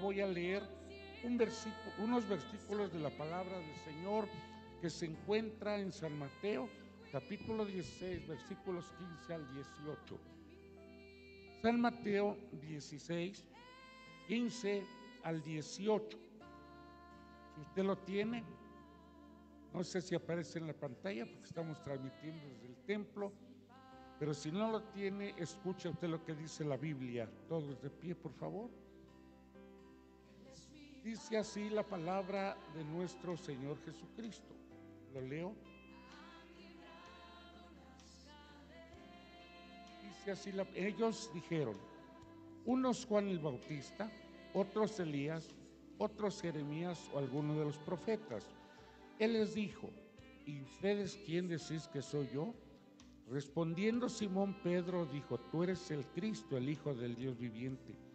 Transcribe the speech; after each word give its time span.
voy 0.00 0.20
a 0.20 0.26
leer 0.26 0.62
un 1.24 1.36
versículo, 1.36 1.92
unos 1.98 2.28
versículos 2.28 2.92
de 2.92 3.00
la 3.00 3.10
palabra 3.10 3.58
del 3.58 3.76
Señor 3.84 4.28
que 4.80 4.90
se 4.90 5.06
encuentra 5.06 5.78
en 5.78 5.92
San 5.92 6.16
Mateo, 6.18 6.68
capítulo 7.10 7.64
16, 7.64 8.28
versículos 8.28 8.84
15 9.20 9.34
al 9.34 9.54
18. 9.54 10.18
San 11.62 11.80
Mateo 11.80 12.36
16, 12.62 13.44
15 14.28 14.82
al 15.24 15.42
18. 15.42 16.18
Si 17.54 17.60
usted 17.60 17.84
lo 17.84 17.98
tiene, 17.98 18.44
no 19.74 19.82
sé 19.82 20.00
si 20.00 20.14
aparece 20.14 20.60
en 20.60 20.68
la 20.68 20.74
pantalla 20.74 21.26
porque 21.26 21.46
estamos 21.46 21.82
transmitiendo 21.82 22.46
desde 22.48 22.66
el 22.68 22.76
templo, 22.86 23.32
pero 24.20 24.34
si 24.34 24.52
no 24.52 24.70
lo 24.70 24.82
tiene, 24.82 25.34
escuche 25.36 25.88
usted 25.88 26.08
lo 26.08 26.24
que 26.24 26.34
dice 26.34 26.64
la 26.64 26.76
Biblia. 26.76 27.28
Todos 27.48 27.80
de 27.82 27.90
pie, 27.90 28.14
por 28.14 28.32
favor. 28.32 28.70
Dice 31.08 31.38
así 31.38 31.70
la 31.70 31.82
palabra 31.82 32.54
de 32.74 32.84
nuestro 32.84 33.34
Señor 33.34 33.78
Jesucristo. 33.82 34.54
Lo 35.14 35.22
leo. 35.22 35.54
Dice 40.02 40.32
así, 40.32 40.52
ellos 40.74 41.30
dijeron, 41.32 41.78
unos 42.66 43.06
Juan 43.06 43.28
el 43.28 43.38
Bautista, 43.38 44.12
otros 44.52 45.00
Elías, 45.00 45.48
otros 45.96 46.42
Jeremías 46.42 47.08
o 47.14 47.18
alguno 47.20 47.58
de 47.58 47.64
los 47.64 47.78
profetas. 47.78 48.44
Él 49.18 49.32
les 49.32 49.54
dijo, 49.54 49.88
¿y 50.44 50.60
ustedes 50.60 51.18
quién 51.24 51.48
decís 51.48 51.88
que 51.88 52.02
soy 52.02 52.28
yo? 52.34 52.52
Respondiendo 53.30 54.10
Simón 54.10 54.60
Pedro 54.62 55.06
dijo, 55.06 55.38
tú 55.38 55.62
eres 55.62 55.90
el 55.90 56.04
Cristo, 56.08 56.58
el 56.58 56.68
Hijo 56.68 56.92
del 56.92 57.16
Dios 57.16 57.38
viviente. 57.38 58.07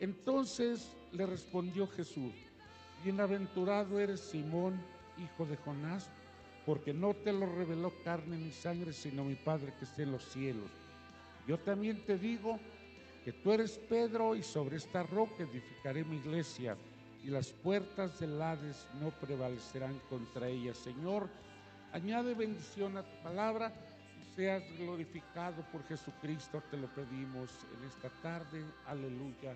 Entonces 0.00 0.96
le 1.12 1.26
respondió 1.26 1.86
Jesús, 1.86 2.32
bienaventurado 3.04 4.00
eres 4.00 4.20
Simón, 4.20 4.80
hijo 5.18 5.46
de 5.46 5.56
Jonás, 5.58 6.08
porque 6.66 6.92
no 6.92 7.14
te 7.14 7.32
lo 7.32 7.46
reveló 7.46 7.92
carne 8.04 8.36
ni 8.36 8.50
sangre, 8.50 8.92
sino 8.92 9.24
mi 9.24 9.34
Padre 9.34 9.72
que 9.78 9.84
está 9.84 10.02
en 10.02 10.12
los 10.12 10.24
cielos. 10.24 10.70
Yo 11.46 11.58
también 11.58 12.04
te 12.06 12.16
digo 12.16 12.58
que 13.24 13.32
tú 13.32 13.52
eres 13.52 13.78
Pedro 13.88 14.34
y 14.34 14.42
sobre 14.42 14.76
esta 14.76 15.02
roca 15.02 15.42
edificaré 15.42 16.04
mi 16.04 16.16
iglesia 16.16 16.76
y 17.22 17.28
las 17.28 17.48
puertas 17.48 18.18
del 18.20 18.40
Hades 18.40 18.86
no 19.00 19.10
prevalecerán 19.10 20.00
contra 20.08 20.48
ella. 20.48 20.74
Señor, 20.74 21.28
añade 21.92 22.34
bendición 22.34 22.96
a 22.96 23.02
tu 23.02 23.22
palabra 23.22 23.72
seas 24.34 24.62
glorificado 24.78 25.62
por 25.70 25.84
Jesucristo, 25.86 26.62
te 26.70 26.76
lo 26.76 26.86
pedimos 26.88 27.50
en 27.76 27.86
esta 27.86 28.08
tarde. 28.22 28.64
Aleluya. 28.86 29.54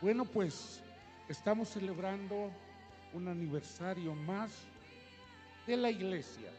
Bueno, 0.00 0.24
pues 0.24 0.80
estamos 1.28 1.70
celebrando 1.70 2.52
un 3.12 3.26
aniversario 3.26 4.14
más 4.14 4.52
de 5.66 5.76
la 5.76 5.90
iglesia. 5.90 6.52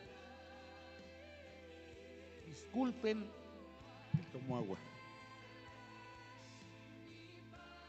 Disculpen, 2.47 3.25
tomo 4.33 4.57
agua. 4.57 4.77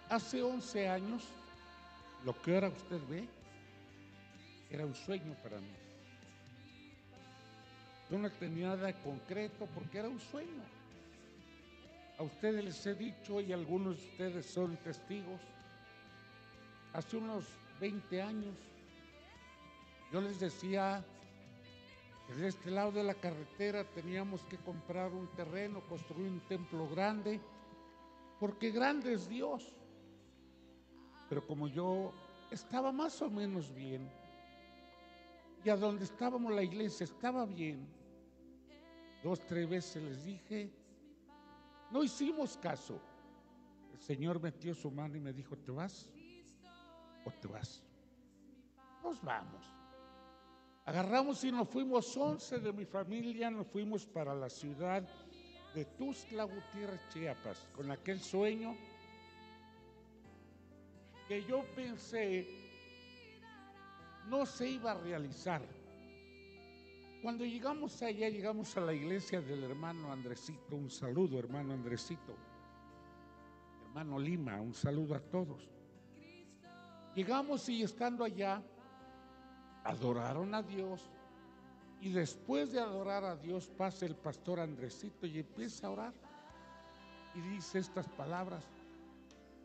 Hace 0.08 0.40
11 0.40 0.88
años, 0.88 1.24
lo 2.24 2.40
que 2.42 2.54
ahora 2.54 2.68
usted 2.68 3.00
ve, 3.08 3.28
era 4.70 4.86
un 4.86 4.94
sueño 4.94 5.34
para 5.42 5.58
mí. 5.58 5.74
Yo 8.08 8.18
no 8.18 8.30
tenía 8.30 8.68
nada 8.68 8.92
concreto 9.02 9.66
porque 9.74 9.98
era 9.98 10.08
un 10.08 10.20
sueño. 10.20 10.79
A 12.20 12.22
ustedes 12.22 12.62
les 12.62 12.86
he 12.86 12.94
dicho, 12.94 13.40
y 13.40 13.50
algunos 13.50 13.96
de 13.96 14.04
ustedes 14.10 14.44
son 14.44 14.76
testigos, 14.76 15.40
hace 16.92 17.16
unos 17.16 17.46
20 17.80 18.20
años, 18.20 18.54
yo 20.12 20.20
les 20.20 20.38
decía 20.38 21.02
que 22.26 22.34
de 22.34 22.48
este 22.48 22.70
lado 22.70 22.92
de 22.92 23.04
la 23.04 23.14
carretera 23.14 23.84
teníamos 23.84 24.42
que 24.44 24.58
comprar 24.58 25.10
un 25.14 25.28
terreno, 25.28 25.80
construir 25.88 26.28
un 26.28 26.40
templo 26.40 26.86
grande, 26.90 27.40
porque 28.38 28.70
grande 28.70 29.14
es 29.14 29.26
Dios. 29.26 29.72
Pero 31.30 31.46
como 31.46 31.68
yo 31.68 32.12
estaba 32.50 32.92
más 32.92 33.22
o 33.22 33.30
menos 33.30 33.74
bien, 33.74 34.06
y 35.64 35.70
a 35.70 35.76
donde 35.76 36.04
estábamos 36.04 36.52
la 36.52 36.64
iglesia 36.64 37.04
estaba 37.04 37.46
bien, 37.46 37.88
dos, 39.24 39.40
tres 39.46 39.66
veces 39.66 40.02
les 40.02 40.24
dije, 40.26 40.79
no 41.90 42.02
hicimos 42.02 42.56
caso. 42.56 43.00
El 43.92 44.00
Señor 44.00 44.40
metió 44.40 44.74
su 44.74 44.90
mano 44.90 45.16
y 45.16 45.20
me 45.20 45.32
dijo, 45.32 45.56
¿te 45.56 45.72
vas 45.72 46.08
o 47.24 47.30
te 47.30 47.48
vas? 47.48 47.82
Nos 49.02 49.22
vamos. 49.22 49.64
Agarramos 50.86 51.44
y 51.44 51.52
nos 51.52 51.68
fuimos 51.68 52.16
once 52.16 52.58
de 52.58 52.72
mi 52.72 52.84
familia, 52.84 53.50
nos 53.50 53.66
fuimos 53.66 54.06
para 54.06 54.34
la 54.34 54.48
ciudad 54.48 55.06
de 55.74 55.84
Tuzla 55.84 56.44
Gutiérrez, 56.44 57.00
Chiapas, 57.10 57.68
con 57.76 57.90
aquel 57.90 58.18
sueño 58.18 58.74
que 61.28 61.44
yo 61.44 61.64
pensé 61.76 62.44
no 64.28 64.44
se 64.46 64.68
iba 64.68 64.92
a 64.92 64.94
realizar. 64.94 65.62
Cuando 67.22 67.44
llegamos 67.44 68.02
allá, 68.02 68.30
llegamos 68.30 68.74
a 68.78 68.80
la 68.80 68.94
iglesia 68.94 69.42
del 69.42 69.62
hermano 69.64 70.10
Andresito, 70.10 70.74
un 70.74 70.88
saludo 70.88 71.38
hermano 71.38 71.74
Andresito, 71.74 72.34
hermano 73.82 74.18
Lima, 74.18 74.58
un 74.58 74.72
saludo 74.72 75.14
a 75.14 75.20
todos. 75.20 75.68
Llegamos 77.14 77.68
y 77.68 77.82
estando 77.82 78.24
allá, 78.24 78.62
adoraron 79.84 80.54
a 80.54 80.62
Dios 80.62 81.10
y 82.00 82.10
después 82.10 82.72
de 82.72 82.80
adorar 82.80 83.24
a 83.24 83.36
Dios 83.36 83.68
pasa 83.68 84.06
el 84.06 84.16
pastor 84.16 84.58
Andresito 84.58 85.26
y 85.26 85.40
empieza 85.40 85.88
a 85.88 85.90
orar 85.90 86.14
y 87.34 87.40
dice 87.40 87.80
estas 87.80 88.08
palabras. 88.08 88.64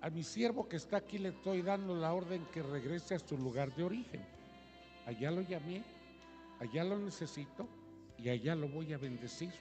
A 0.01 0.09
mi 0.09 0.23
siervo 0.23 0.67
que 0.67 0.75
está 0.75 0.97
aquí 0.97 1.19
le 1.19 1.29
estoy 1.29 1.61
dando 1.61 1.95
la 1.95 2.13
orden 2.13 2.45
que 2.53 2.61
regrese 2.61 3.15
a 3.15 3.19
su 3.19 3.37
lugar 3.37 3.73
de 3.75 3.85
origen. 3.85 4.25
Allá 5.05 5.31
lo 5.31 5.39
llamé, 5.39 5.83
allá 6.59 6.83
lo 6.83 6.97
necesito 6.97 7.67
y 8.17 8.29
allá 8.29 8.55
lo 8.55 8.67
voy 8.67 8.93
a 8.93 8.97
bendecir. 8.97 9.51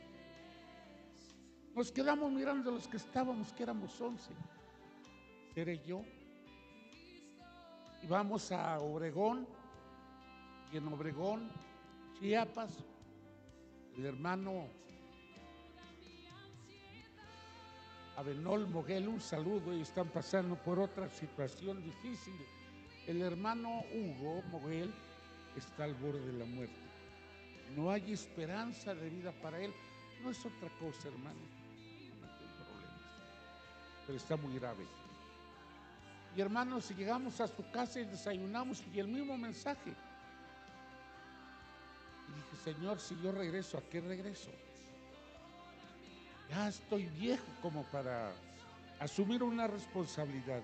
Nos 1.75 1.91
quedamos 1.91 2.31
mirando 2.31 2.71
los 2.71 2.87
que 2.87 2.99
estábamos, 2.99 3.53
que 3.53 3.65
éramos 3.65 4.01
once. 4.01 4.31
Seré 5.55 5.83
yo. 5.85 6.03
Y 8.03 8.07
vamos 8.07 8.53
a 8.53 8.79
Obregón, 8.79 9.47
y 10.73 10.77
en 10.77 10.87
Obregón, 10.89 11.51
Chiapas, 12.21 12.85
el 13.97 14.07
hermano 14.07 14.69
Abenol 18.17 18.69
Moguel, 18.69 19.09
un 19.09 19.21
saludo, 19.21 19.77
y 19.77 19.81
están 19.81 20.09
pasando 20.09 20.55
por 20.55 20.79
otra 20.79 21.09
situación 21.11 21.83
difícil. 21.83 22.35
El 23.07 23.23
hermano 23.23 23.83
Hugo 23.93 24.43
Moguel 24.51 24.93
está 25.57 25.85
al 25.85 25.95
borde 25.95 26.25
de 26.25 26.39
la 26.39 26.45
muerte. 26.45 26.84
No 27.77 27.91
hay 27.91 28.13
esperanza 28.13 28.95
de 28.95 29.11
vida 29.11 29.33
para 29.43 29.61
él. 29.61 29.73
No 30.23 30.31
es 30.31 30.39
otra 30.45 30.69
cosa, 30.79 31.09
hermano. 31.09 31.41
Problemas. 32.21 33.01
Pero 34.07 34.19
está 34.19 34.37
muy 34.37 34.59
grave. 34.59 34.85
Y 36.37 36.41
hermanos, 36.41 36.87
si 36.87 36.95
llegamos 36.95 37.41
a 37.41 37.49
su 37.49 37.69
casa 37.71 38.01
y 38.01 38.05
desayunamos 38.05 38.83
y 38.93 38.99
el 39.01 39.09
mismo 39.09 39.37
mensaje. 39.37 39.91
Y 42.29 42.35
dije, 42.35 42.57
Señor, 42.73 43.01
si 43.01 43.17
yo 43.21 43.33
regreso, 43.33 43.79
¿a 43.79 43.83
qué 43.83 44.01
regreso? 44.01 44.51
Ya 46.51 46.69
estoy 46.69 47.07
viejo 47.07 47.45
como 47.63 47.85
para 47.85 48.33
asumir 49.01 49.43
una 49.43 49.67
responsabilidad. 49.67 50.63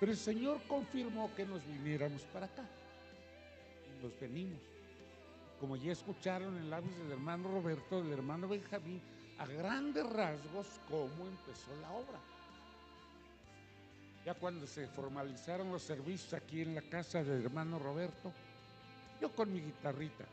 Pero 0.00 0.12
el 0.12 0.18
Señor 0.18 0.60
confirmó 0.68 1.34
que 1.34 1.44
nos 1.44 1.64
viniéramos 1.66 2.22
para 2.22 2.46
acá. 2.46 2.64
Y 3.88 4.02
nos 4.02 4.18
venimos. 4.20 4.77
Como 5.60 5.76
ya 5.76 5.92
escucharon 5.92 6.56
en 6.56 6.70
labios 6.70 6.96
del 6.98 7.12
hermano 7.12 7.50
Roberto, 7.50 8.02
del 8.02 8.12
hermano 8.12 8.48
Benjamín, 8.48 9.00
a 9.38 9.46
grandes 9.46 10.08
rasgos 10.10 10.66
cómo 10.88 11.26
empezó 11.26 11.74
la 11.80 11.90
obra. 11.90 12.18
Ya 14.24 14.34
cuando 14.34 14.66
se 14.66 14.86
formalizaron 14.86 15.72
los 15.72 15.82
servicios 15.82 16.34
aquí 16.34 16.62
en 16.62 16.74
la 16.74 16.82
casa 16.82 17.24
del 17.24 17.44
hermano 17.44 17.78
Roberto, 17.78 18.32
yo 19.20 19.30
con 19.32 19.52
mi 19.52 19.60
guitarrita. 19.60 20.24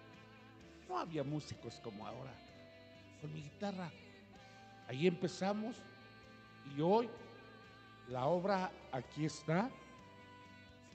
No 0.87 0.99
había 0.99 1.23
músicos 1.23 1.79
como 1.83 2.05
ahora 2.05 2.31
con 3.21 3.33
mi 3.33 3.41
guitarra. 3.41 3.89
Ahí 4.87 5.07
empezamos 5.07 5.75
y 6.75 6.81
hoy 6.81 7.09
la 8.09 8.25
obra 8.25 8.71
aquí 8.91 9.25
está. 9.25 9.69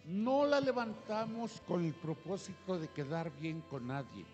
No 0.04 0.46
la 0.46 0.60
levantamos 0.60 1.60
con 1.66 1.84
el 1.84 1.94
propósito 1.94 2.78
de 2.78 2.88
quedar 2.88 3.30
bien 3.38 3.60
con 3.62 3.86
nadie. 3.86 4.24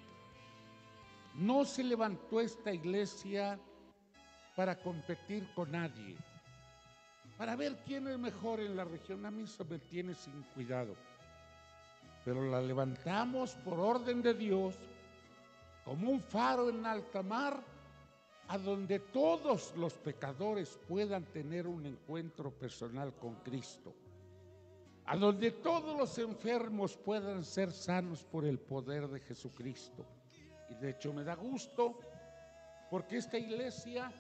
No 1.35 1.65
se 1.65 1.85
levantó 1.85 2.41
esta 2.41 2.73
iglesia 2.73 3.59
para 4.55 4.81
competir 4.81 5.47
con 5.55 5.71
nadie, 5.71 6.17
para 7.37 7.57
ver 7.57 7.77
quién 7.85 8.09
es 8.09 8.19
mejor 8.19 8.61
en 8.61 8.77
la 8.77 8.85
región. 8.85 9.27
A 9.27 9.31
mí 9.31 9.43
eso 9.43 9.65
me 9.67 9.79
tiene 9.79 10.15
sin 10.15 10.43
cuidado. 10.55 10.95
Pero 12.25 12.51
la 12.51 12.61
levantamos 12.61 13.53
por 13.57 13.79
orden 13.79 14.23
de 14.23 14.35
Dios 14.35 14.77
como 15.85 16.11
un 16.11 16.21
faro 16.21 16.69
en 16.69 16.85
alta 16.85 17.23
mar, 17.23 17.63
a 18.49 18.59
donde 18.59 18.99
todos 18.99 19.73
los 19.77 19.95
pecadores 19.95 20.79
puedan 20.89 21.25
tener 21.27 21.67
un 21.67 21.87
encuentro 21.87 22.51
personal 22.51 23.15
con 23.15 23.35
Cristo, 23.37 23.95
a 25.07 25.17
donde 25.17 25.53
todos 25.53 25.97
los 25.97 26.19
enfermos 26.19 26.97
puedan 26.97 27.45
ser 27.45 27.71
sanos 27.71 28.25
por 28.25 28.45
el 28.45 28.59
poder 28.59 29.07
de 29.09 29.21
Jesucristo. 29.21 30.05
Y 30.69 30.75
de 30.75 30.91
hecho 30.91 31.13
me 31.13 31.23
da 31.23 31.35
gusto 31.35 32.01
porque 32.91 33.19
esta 33.19 33.39
iglesia 33.39 34.13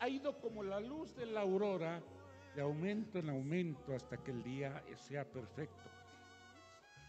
ha 0.00 0.08
ido 0.08 0.40
como 0.40 0.62
la 0.62 0.80
luz 0.80 1.14
de 1.14 1.26
la 1.26 1.42
aurora, 1.42 2.02
de 2.56 2.62
aumento 2.62 3.18
en 3.18 3.28
aumento 3.28 3.94
hasta 3.94 4.16
que 4.16 4.30
el 4.30 4.42
día 4.42 4.82
sea 4.96 5.24
perfecto. 5.24 5.90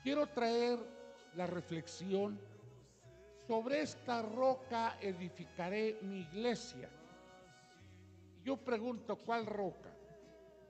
Quiero 0.03 0.27
traer 0.27 0.79
la 1.35 1.47
reflexión 1.47 2.37
sobre 3.47 3.81
esta 3.81 4.21
roca 4.21 4.97
edificaré 5.01 5.97
mi 6.01 6.21
iglesia. 6.21 6.89
Yo 8.43 8.57
pregunto, 8.57 9.17
¿cuál 9.17 9.45
roca? 9.45 9.89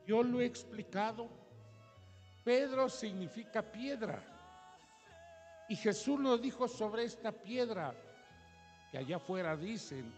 Yo 0.05 0.23
lo 0.23 0.41
he 0.41 0.45
explicado. 0.45 1.42
Pedro 2.43 2.89
significa 2.89 3.61
piedra. 3.61 4.21
Y 5.69 5.75
Jesús 5.75 6.19
nos 6.19 6.41
dijo 6.41 6.67
sobre 6.67 7.05
esta 7.05 7.31
piedra, 7.31 7.93
que 8.91 8.97
allá 8.97 9.15
afuera 9.15 9.55
dicen 9.55 10.13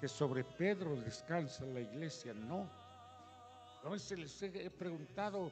que 0.00 0.06
sobre 0.06 0.44
Pedro 0.44 0.96
descansa 0.96 1.64
la 1.64 1.80
iglesia. 1.80 2.34
No. 2.34 2.68
A 3.84 3.88
veces 3.88 4.18
les 4.18 4.42
he 4.42 4.70
preguntado 4.70 5.50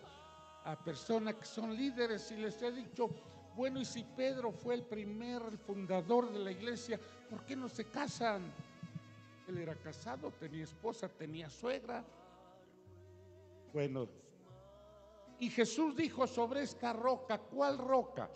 a 0.65 0.77
personas 0.85 1.35
que 1.35 1.47
son 1.47 1.75
líderes 1.75 2.31
y 2.31 2.37
les 2.37 2.61
he 2.63 2.71
dicho, 2.71 3.09
bueno, 3.57 3.81
y 3.81 3.85
si 3.85 4.05
Pedro 4.05 4.53
fue 4.53 4.75
el 4.75 4.83
primer 4.83 5.43
fundador 5.59 6.33
de 6.33 6.39
la 6.39 6.53
iglesia, 6.53 7.01
¿por 7.29 7.45
qué 7.45 7.57
no 7.57 7.69
se 7.69 7.87
casan? 7.87 8.53
Él 9.49 9.59
era 9.59 9.75
casado, 9.75 10.31
tenía 10.33 10.65
esposa, 10.65 11.09
tenía 11.09 11.51
suegra. 11.51 12.05
Bueno, 13.73 14.09
y 15.41 15.49
Jesús 15.49 15.97
dijo 15.97 16.27
sobre 16.27 16.63
esta 16.63 16.93
roca, 16.93 17.39
¿cuál 17.39 17.79
roca? 17.79 18.31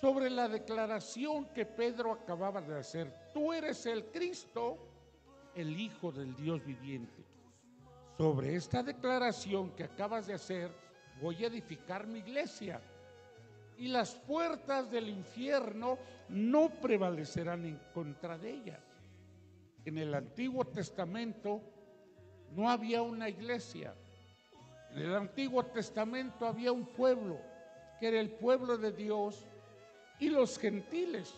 Sobre 0.00 0.30
la 0.30 0.48
declaración 0.48 1.46
que 1.52 1.66
Pedro 1.66 2.12
acababa 2.12 2.62
de 2.62 2.78
hacer. 2.78 3.30
Tú 3.32 3.52
eres 3.52 3.84
el 3.84 4.06
Cristo, 4.06 4.78
el 5.54 5.78
Hijo 5.78 6.10
del 6.10 6.34
Dios 6.34 6.64
viviente. 6.64 7.22
Sobre 8.16 8.56
esta 8.56 8.82
declaración 8.82 9.70
que 9.72 9.84
acabas 9.84 10.26
de 10.26 10.34
hacer, 10.34 10.72
voy 11.20 11.44
a 11.44 11.48
edificar 11.48 12.06
mi 12.06 12.20
iglesia 12.20 12.80
y 13.76 13.88
las 13.88 14.14
puertas 14.14 14.90
del 14.90 15.08
infierno 15.08 15.98
no 16.30 16.70
prevalecerán 16.70 17.66
en 17.66 17.78
contra 17.92 18.38
de 18.38 18.50
ella. 18.50 18.80
En 19.84 19.98
el 19.98 20.14
Antiguo 20.14 20.64
Testamento 20.64 21.60
no 22.52 22.70
había 22.70 23.02
una 23.02 23.28
iglesia. 23.28 23.94
En 24.94 25.02
el 25.02 25.14
Antiguo 25.14 25.64
Testamento 25.64 26.46
había 26.46 26.70
un 26.70 26.84
pueblo, 26.84 27.38
que 27.98 28.08
era 28.08 28.20
el 28.20 28.30
pueblo 28.30 28.76
de 28.76 28.92
Dios, 28.92 29.46
y 30.18 30.28
los 30.28 30.58
gentiles. 30.58 31.34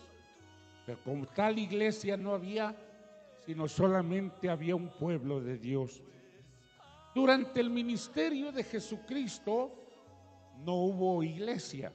Pero 0.85 0.99
como 1.03 1.25
tal 1.25 1.57
iglesia 1.57 2.17
no 2.17 2.33
había, 2.33 2.75
sino 3.45 3.67
solamente 3.67 4.49
había 4.49 4.75
un 4.75 4.89
pueblo 4.89 5.39
de 5.39 5.57
Dios. 5.57 6.01
Durante 7.13 7.61
el 7.61 7.69
ministerio 7.69 8.51
de 8.51 8.63
Jesucristo 8.63 9.71
no 10.65 10.75
hubo 10.75 11.23
iglesia. 11.23 11.93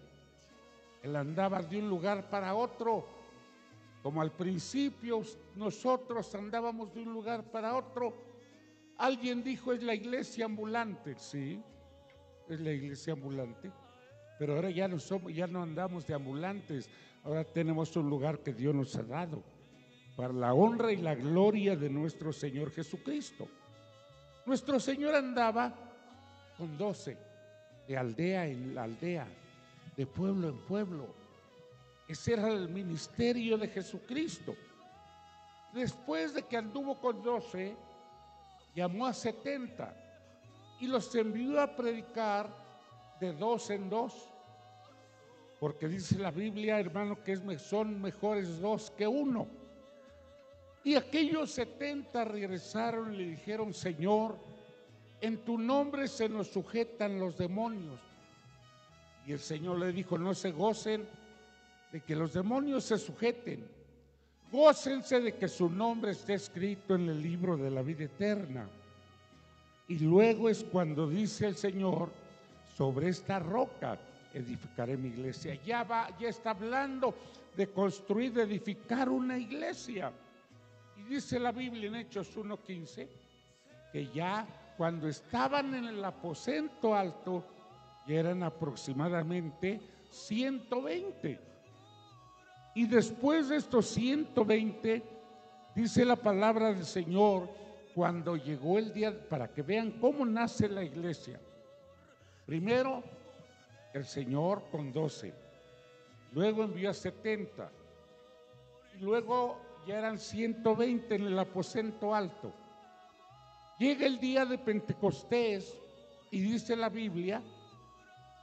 Él 1.03 1.15
andaba 1.15 1.63
de 1.63 1.79
un 1.79 1.89
lugar 1.89 2.31
para 2.31 2.55
otro, 2.55 3.07
como 4.03 4.23
al 4.23 4.33
principio 4.33 5.23
nosotros 5.57 6.35
andábamos 6.35 6.93
de 6.95 7.03
un 7.03 7.13
lugar 7.13 7.45
para 7.45 7.77
otro. 7.77 8.30
Alguien 9.01 9.43
dijo 9.43 9.73
es 9.73 9.83
la 9.83 9.95
iglesia 9.95 10.45
ambulante, 10.45 11.15
sí, 11.17 11.59
es 12.51 12.61
la 12.61 12.71
iglesia 12.71 13.15
ambulante, 13.15 13.73
pero 14.39 14.57
ahora 14.57 14.69
ya 14.69 14.89
no 14.89 14.99
somos, 14.99 15.35
ya 15.35 15.47
no 15.47 15.63
andamos 15.63 16.07
de 16.07 16.13
ambulantes, 16.13 16.91
ahora 17.25 17.43
tenemos 17.43 17.97
un 17.97 18.11
lugar 18.11 18.41
que 18.41 18.53
Dios 18.53 18.75
nos 18.75 18.95
ha 18.97 19.03
dado 19.03 19.43
para 20.17 20.35
la 20.35 20.53
honra 20.53 20.93
y 20.93 20.99
la 20.99 21.15
gloria 21.15 21.77
de 21.77 21.89
nuestro 21.89 22.31
Señor 22.31 22.73
Jesucristo. 22.73 23.49
Nuestro 24.45 24.79
Señor 24.79 25.15
andaba 25.15 25.73
con 26.59 26.77
doce, 26.77 27.17
de 27.89 27.97
aldea 27.97 28.49
en 28.49 28.75
la 28.75 28.83
aldea, 28.83 29.27
de 29.97 30.07
pueblo 30.07 30.51
en 30.51 30.59
pueblo. 30.67 31.07
Ese 32.07 32.35
era 32.35 32.49
el 32.49 32.69
ministerio 32.69 33.57
de 33.57 33.69
Jesucristo. 33.69 34.55
Después 35.73 36.35
de 36.35 36.43
que 36.43 36.59
anduvo 36.59 37.01
con 37.01 37.23
doce, 37.23 37.75
llamó 38.75 39.07
a 39.07 39.13
setenta 39.13 39.95
y 40.81 40.87
los 40.87 41.15
envió 41.15 41.61
a 41.61 41.75
predicar 41.75 42.49
de 43.21 43.33
dos 43.33 43.71
en 43.71 43.89
dos. 43.91 44.29
Porque 45.59 45.89
dice 45.89 46.19
la 46.19 46.31
Biblia, 46.31 46.81
hermano, 46.81 47.23
que 47.23 47.37
son 47.59 48.01
mejores 48.01 48.61
dos 48.61 48.91
que 48.91 49.07
uno. 49.07 49.47
Y 50.83 50.95
aquellos 50.95 51.51
setenta 51.51 52.25
regresaron 52.25 53.13
y 53.13 53.19
le 53.19 53.25
dijeron, 53.33 53.75
Señor, 53.75 54.39
en 55.21 55.45
tu 55.45 55.59
nombre 55.59 56.09
se 56.09 56.29
nos 56.29 56.49
sujetan 56.49 57.21
los 57.21 57.37
demonios 57.37 58.01
y 59.27 59.33
el 59.33 59.39
Señor 59.39 59.79
le 59.79 59.93
dijo, 59.93 60.19
no 60.19 60.35
se 60.35 60.51
gocen 60.51 61.07
de 61.93 62.01
que 62.01 62.17
los 62.17 62.33
demonios 62.33 62.85
se 62.85 62.99
sujeten. 62.99 63.65
Gócense 64.51 65.21
de 65.21 65.37
que 65.37 65.49
su 65.49 65.71
nombre 65.71 66.13
esté 66.13 66.35
escrito 66.35 66.95
en 66.95 67.09
el 67.09 67.23
libro 67.23 67.57
de 67.57 67.71
la 67.71 67.83
vida 67.83 68.05
eterna. 68.05 68.69
Y 69.89 69.99
luego 69.99 70.49
es 70.49 70.65
cuando 70.65 71.09
dice 71.09 71.47
el 71.47 71.57
Señor, 71.57 72.11
sobre 72.77 73.09
esta 73.09 73.39
roca 73.39 73.99
edificaré 74.35 74.97
mi 74.97 75.09
iglesia. 75.09 75.55
Ya 75.65 75.85
va, 75.85 76.09
ya 76.19 76.29
está 76.29 76.51
hablando 76.51 77.15
de 77.57 77.69
construir, 77.69 78.33
de 78.33 78.43
edificar 78.43 79.09
una 79.09 79.39
iglesia. 79.39 80.13
Y 80.97 81.03
dice 81.03 81.39
la 81.39 81.53
Biblia 81.53 81.89
en 81.89 81.97
Hechos 81.97 82.37
1.15 82.37 83.09
que 83.93 84.07
ya 84.09 84.47
cuando 84.77 85.09
estaban 85.09 85.75
en 85.75 85.85
el 85.85 86.05
aposento 86.05 86.95
alto, 86.95 87.45
eran 88.07 88.43
aproximadamente 88.43 89.81
120. 90.11 91.50
Y 92.81 92.87
después 92.87 93.51
de 93.51 93.57
estos 93.57 93.89
120, 93.89 95.03
dice 95.75 96.03
la 96.03 96.17
palabra 96.17 96.73
del 96.73 96.87
Señor, 96.87 97.47
cuando 97.95 98.37
llegó 98.37 98.79
el 98.79 98.91
día, 98.95 99.29
para 99.29 99.53
que 99.53 99.61
vean 99.61 100.01
cómo 100.01 100.25
nace 100.25 100.67
la 100.67 100.83
iglesia. 100.83 101.39
Primero, 102.47 103.03
el 103.93 104.07
Señor 104.07 104.63
con 104.73 104.95
12, 104.95 105.31
luego 106.33 106.65
envió 106.65 106.89
a 106.89 106.95
70, 106.95 107.71
y 108.99 109.03
luego 109.03 109.61
ya 109.87 109.99
eran 109.99 110.19
120 110.19 111.15
en 111.17 111.27
el 111.27 111.39
aposento 111.39 112.15
alto. 112.15 112.51
Llega 113.79 114.07
el 114.07 114.19
día 114.19 114.47
de 114.47 114.57
Pentecostés 114.57 115.77
y 116.31 116.41
dice 116.41 116.75
la 116.77 116.89
Biblia 116.89 117.43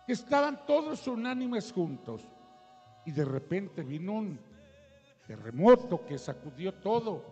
estaban 0.08 0.63
todos 0.67 1.08
unánimes 1.08 1.72
juntos 1.72 2.22
y 3.08 3.12
de 3.14 3.24
repente 3.24 3.84
vino 3.84 4.16
un 4.16 4.38
terremoto 5.26 6.06
que 6.06 6.18
sacudió 6.18 6.74
todo. 6.74 7.24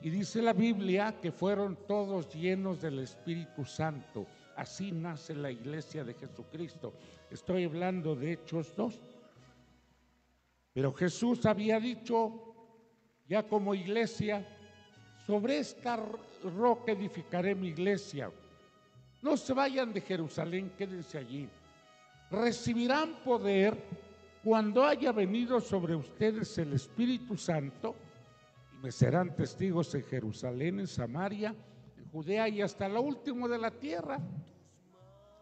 Y 0.00 0.10
dice 0.10 0.40
la 0.40 0.52
Biblia 0.52 1.16
que 1.20 1.32
fueron 1.32 1.76
todos 1.88 2.32
llenos 2.32 2.80
del 2.80 3.00
Espíritu 3.00 3.64
Santo. 3.64 4.28
Así 4.54 4.92
nace 4.92 5.34
la 5.34 5.50
iglesia 5.50 6.04
de 6.04 6.14
Jesucristo. 6.14 6.94
Estoy 7.32 7.64
hablando 7.64 8.14
de 8.14 8.34
Hechos 8.34 8.72
2. 8.76 8.96
Pero 10.72 10.92
Jesús 10.92 11.44
había 11.46 11.80
dicho, 11.80 12.54
ya 13.28 13.42
como 13.42 13.74
iglesia, 13.74 14.46
sobre 15.26 15.58
esta 15.58 16.00
roca 16.56 16.92
edificaré 16.92 17.56
mi 17.56 17.68
iglesia. 17.68 18.30
No 19.20 19.36
se 19.36 19.52
vayan 19.52 19.92
de 19.92 20.00
Jerusalén, 20.00 20.70
quédense 20.78 21.18
allí 21.18 21.50
recibirán 22.30 23.14
poder 23.24 23.76
cuando 24.48 24.82
haya 24.82 25.12
venido 25.12 25.60
sobre 25.60 25.94
ustedes 25.94 26.56
el 26.56 26.72
Espíritu 26.72 27.36
Santo 27.36 27.94
y 28.72 28.78
me 28.78 28.90
serán 28.90 29.36
testigos 29.36 29.94
en 29.94 30.02
Jerusalén, 30.04 30.80
en 30.80 30.86
Samaria, 30.86 31.54
en 31.98 32.08
Judea 32.10 32.48
y 32.48 32.62
hasta 32.62 32.88
lo 32.88 33.02
último 33.02 33.46
de 33.46 33.58
la 33.58 33.70
tierra, 33.70 34.18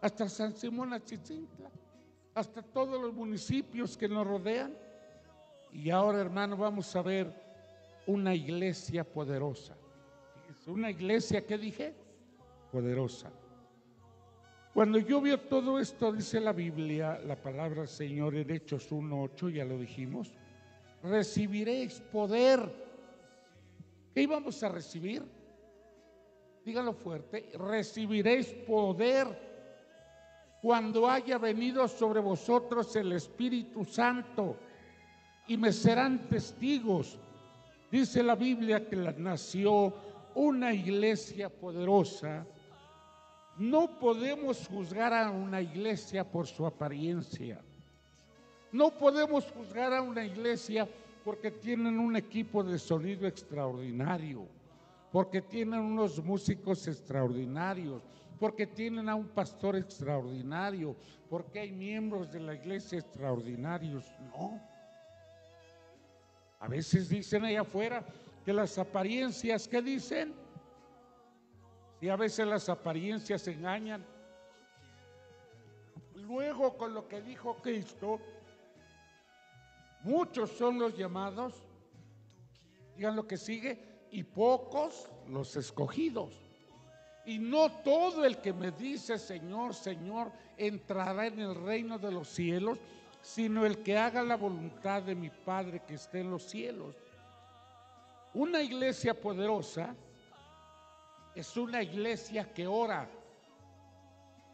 hasta 0.01 0.27
San 0.27 0.53
Simón 0.57 0.91
Achichintla, 0.91 1.71
hasta 2.35 2.61
todos 2.61 3.01
los 3.01 3.13
municipios 3.13 3.95
que 3.95 4.09
nos 4.09 4.27
rodean. 4.27 4.77
Y 5.71 5.89
ahora, 5.89 6.19
hermano, 6.19 6.57
vamos 6.57 6.93
a 6.93 7.01
ver 7.01 7.33
una 8.07 8.35
iglesia 8.35 9.05
poderosa. 9.05 9.77
una 10.65 10.91
iglesia, 10.91 11.45
¿qué 11.45 11.57
dije? 11.57 11.95
Poderosa. 12.73 13.31
Cuando 14.77 14.99
yo 14.99 15.19
veo 15.19 15.39
todo 15.39 15.79
esto, 15.79 16.11
dice 16.11 16.39
la 16.39 16.53
Biblia, 16.53 17.19
la 17.25 17.35
palabra 17.35 17.87
Señor 17.87 18.35
en 18.35 18.51
Hechos 18.51 18.91
1.8, 18.91 19.51
ya 19.51 19.65
lo 19.65 19.79
dijimos, 19.79 20.31
recibiréis 21.01 21.99
poder. 22.11 22.59
¿Qué 24.13 24.21
íbamos 24.21 24.61
a 24.61 24.69
recibir? 24.69 25.23
Dígalo 26.63 26.93
fuerte, 26.93 27.49
recibiréis 27.57 28.53
poder 28.67 29.27
cuando 30.61 31.09
haya 31.09 31.39
venido 31.39 31.87
sobre 31.87 32.19
vosotros 32.19 32.95
el 32.97 33.13
Espíritu 33.13 33.83
Santo 33.83 34.57
y 35.47 35.57
me 35.57 35.73
serán 35.73 36.29
testigos. 36.29 37.17
Dice 37.91 38.21
la 38.21 38.35
Biblia 38.35 38.87
que 38.87 38.95
nació 38.95 39.91
una 40.35 40.71
iglesia 40.71 41.49
poderosa 41.49 42.45
no 43.57 43.99
podemos 43.99 44.67
juzgar 44.67 45.13
a 45.13 45.31
una 45.31 45.61
iglesia 45.61 46.23
por 46.23 46.45
su 46.45 46.65
apariencia. 46.65 47.59
No 48.71 48.91
podemos 48.91 49.51
juzgar 49.51 49.93
a 49.93 50.01
una 50.01 50.25
iglesia 50.25 50.87
porque 51.23 51.51
tienen 51.51 51.99
un 51.99 52.15
equipo 52.15 52.63
de 52.63 52.77
sonido 52.77 53.27
extraordinario, 53.27 54.47
porque 55.11 55.41
tienen 55.41 55.79
unos 55.79 56.23
músicos 56.23 56.87
extraordinarios, 56.87 58.03
porque 58.39 58.67
tienen 58.67 59.09
a 59.09 59.15
un 59.15 59.27
pastor 59.27 59.75
extraordinario, 59.75 60.95
porque 61.29 61.61
hay 61.61 61.71
miembros 61.71 62.31
de 62.31 62.39
la 62.39 62.53
iglesia 62.53 62.99
extraordinarios. 62.99 64.05
No. 64.19 64.61
A 66.59 66.67
veces 66.67 67.09
dicen 67.09 67.45
allá 67.45 67.61
afuera 67.61 68.05
que 68.45 68.53
las 68.53 68.77
apariencias, 68.77 69.67
¿qué 69.67 69.81
dicen? 69.81 70.46
Y 71.99 72.09
a 72.09 72.15
veces 72.15 72.45
las 72.45 72.69
apariencias 72.69 73.47
engañan. 73.47 74.05
Luego 76.15 76.77
con 76.77 76.93
lo 76.93 77.07
que 77.07 77.21
dijo 77.21 77.55
Cristo, 77.55 78.19
muchos 80.03 80.51
son 80.51 80.77
los 80.77 80.95
llamados, 80.95 81.63
digan 82.95 83.15
lo 83.15 83.25
que 83.25 83.37
sigue, 83.37 84.07
y 84.11 84.23
pocos 84.23 85.09
los 85.27 85.55
escogidos. 85.55 86.33
Y 87.25 87.39
no 87.39 87.69
todo 87.81 88.25
el 88.25 88.37
que 88.37 88.53
me 88.53 88.71
dice 88.71 89.17
Señor, 89.17 89.73
Señor, 89.73 90.31
entrará 90.55 91.27
en 91.27 91.39
el 91.39 91.55
reino 91.55 91.99
de 91.99 92.11
los 92.11 92.29
cielos, 92.29 92.79
sino 93.21 93.65
el 93.65 93.83
que 93.83 93.97
haga 93.97 94.23
la 94.23 94.37
voluntad 94.37 95.03
de 95.03 95.15
mi 95.15 95.29
Padre 95.29 95.81
que 95.85 95.95
esté 95.95 96.21
en 96.21 96.31
los 96.31 96.43
cielos. 96.43 96.95
Una 98.33 98.61
iglesia 98.61 99.19
poderosa 99.19 99.95
es 101.39 101.55
una 101.55 101.83
iglesia 101.83 102.51
que 102.51 102.65
ora. 102.65 103.07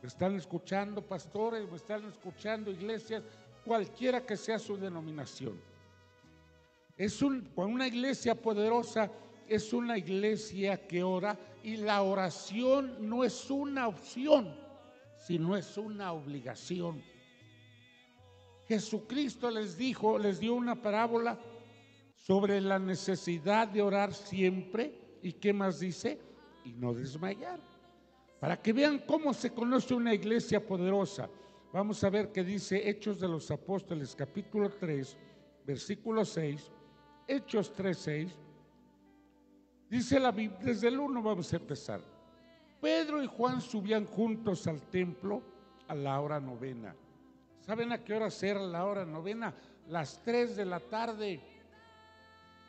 ¿Me 0.02 0.08
están 0.08 0.36
escuchando 0.36 1.02
pastores? 1.02 1.70
¿Me 1.70 1.78
están 1.78 2.06
escuchando 2.06 2.70
iglesias? 2.72 3.24
Cualquiera 3.66 4.26
que 4.26 4.36
sea 4.36 4.60
su 4.60 4.76
denominación. 4.76 5.62
Es 6.98 7.22
un, 7.22 7.50
una 7.56 7.88
iglesia 7.88 8.36
poderosa 8.36 9.10
es 9.48 9.74
una 9.74 9.98
iglesia 9.98 10.88
que 10.88 11.04
ora 11.04 11.38
y 11.64 11.78
la 11.78 12.02
oración 12.02 13.10
no 13.10 13.24
es 13.24 13.50
una 13.50 13.88
opción, 13.88 14.56
sino 15.18 15.56
es 15.56 15.78
una 15.78 16.12
obligación. 16.14 17.04
Jesucristo 18.68 19.50
les 19.52 19.78
dijo, 19.78 20.18
les 20.18 20.40
dio 20.40 20.54
una 20.54 20.82
parábola 20.82 21.40
sobre 22.16 22.62
la 22.62 22.80
necesidad 22.80 23.68
de 23.68 23.82
orar 23.82 24.14
siempre. 24.14 25.20
¿Y 25.22 25.34
qué 25.34 25.54
más 25.54 25.80
dice? 25.80 26.33
Y 26.64 26.74
no 26.74 26.94
desmayar. 26.94 27.60
Para 28.40 28.62
que 28.62 28.74
vean 28.74 29.00
cómo 29.08 29.34
se 29.34 29.52
conoce 29.52 29.94
una 29.94 30.14
iglesia 30.14 30.66
poderosa. 30.66 31.30
Vamos 31.72 32.04
a 32.04 32.10
ver 32.10 32.32
qué 32.32 32.44
dice 32.44 32.90
Hechos 32.90 33.20
de 33.20 33.28
los 33.28 33.50
Apóstoles 33.50 34.16
capítulo 34.16 34.70
3, 34.70 35.18
versículo 35.66 36.26
6. 36.26 36.72
Hechos 37.28 37.74
3, 37.74 37.98
6. 37.98 38.40
Dice 39.90 40.20
la 40.20 40.32
Biblia, 40.32 40.60
desde 40.62 40.88
el 40.88 41.00
1 41.00 41.22
vamos 41.22 41.54
a 41.54 41.56
empezar. 41.56 42.02
Pedro 42.82 43.24
y 43.24 43.28
Juan 43.28 43.62
subían 43.62 44.06
juntos 44.06 44.68
al 44.68 44.82
templo 44.90 45.42
a 45.88 45.96
la 45.96 46.20
hora 46.20 46.40
novena. 46.40 46.96
¿Saben 47.62 47.94
a 47.94 48.04
qué 48.04 48.14
hora 48.14 48.30
será 48.30 48.60
la 48.60 48.84
hora 48.84 49.06
novena? 49.06 49.56
Las 49.88 50.22
3 50.24 50.58
de 50.58 50.66
la 50.66 50.80
tarde. 50.82 51.40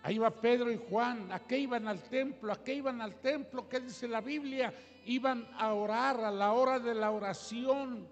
Ahí 0.04 0.18
va 0.18 0.30
Pedro 0.30 0.70
y 0.70 0.76
Juan. 0.76 1.32
¿A 1.32 1.40
qué 1.40 1.58
iban 1.58 1.88
al 1.88 2.02
templo? 2.02 2.52
¿A 2.52 2.62
qué 2.62 2.75
iban 2.75 3.00
al 3.00 3.23
templo? 3.23 3.66
¿Qué 3.66 3.80
dice 3.80 4.06
la 4.06 4.20
Biblia? 4.20 4.73
Iban 5.06 5.49
a 5.58 5.73
orar 5.73 6.20
a 6.20 6.30
la 6.30 6.52
hora 6.52 6.78
de 6.78 6.94
la 6.94 7.11
oración. 7.11 8.06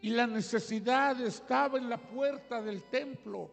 Y 0.00 0.10
la 0.10 0.28
necesidad 0.28 1.20
estaba 1.20 1.76
en 1.76 1.90
la 1.90 1.98
puerta 1.98 2.62
del 2.62 2.84
templo. 2.84 3.50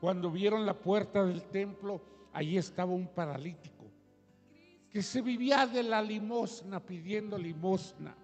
Cuando 0.00 0.30
vieron 0.30 0.64
la 0.64 0.72
puerta 0.72 1.22
del 1.22 1.42
templo, 1.50 2.00
ahí 2.32 2.56
estaba 2.56 2.92
un 2.94 3.08
paralítico 3.08 3.84
que 4.90 5.02
se 5.02 5.20
vivía 5.20 5.66
de 5.66 5.82
la 5.82 6.00
limosna, 6.00 6.80
pidiendo 6.80 7.36
limosna. 7.36 8.16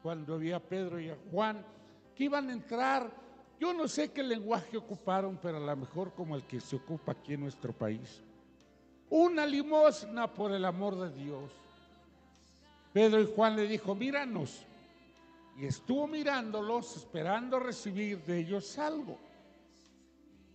Cuando 0.00 0.38
vi 0.38 0.52
a 0.52 0.60
Pedro 0.60 0.98
y 0.98 1.12
Juan 1.30 1.62
que 2.14 2.24
iban 2.24 2.48
a 2.48 2.52
entrar 2.54 3.19
yo 3.60 3.74
no 3.74 3.86
sé 3.86 4.10
qué 4.10 4.22
lenguaje 4.22 4.78
ocuparon, 4.78 5.38
pero 5.40 5.58
a 5.58 5.60
lo 5.60 5.76
mejor 5.76 6.14
como 6.14 6.34
el 6.34 6.44
que 6.44 6.60
se 6.60 6.76
ocupa 6.76 7.12
aquí 7.12 7.34
en 7.34 7.40
nuestro 7.40 7.74
país. 7.74 8.22
Una 9.10 9.44
limosna 9.44 10.32
por 10.32 10.52
el 10.52 10.64
amor 10.64 10.98
de 10.98 11.10
Dios. 11.22 11.52
Pedro 12.94 13.20
y 13.20 13.30
Juan 13.36 13.56
le 13.56 13.68
dijo, 13.68 13.94
míranos. 13.94 14.64
Y 15.58 15.66
estuvo 15.66 16.06
mirándolos, 16.06 16.96
esperando 16.96 17.58
recibir 17.58 18.24
de 18.24 18.38
ellos 18.38 18.78
algo. 18.78 19.18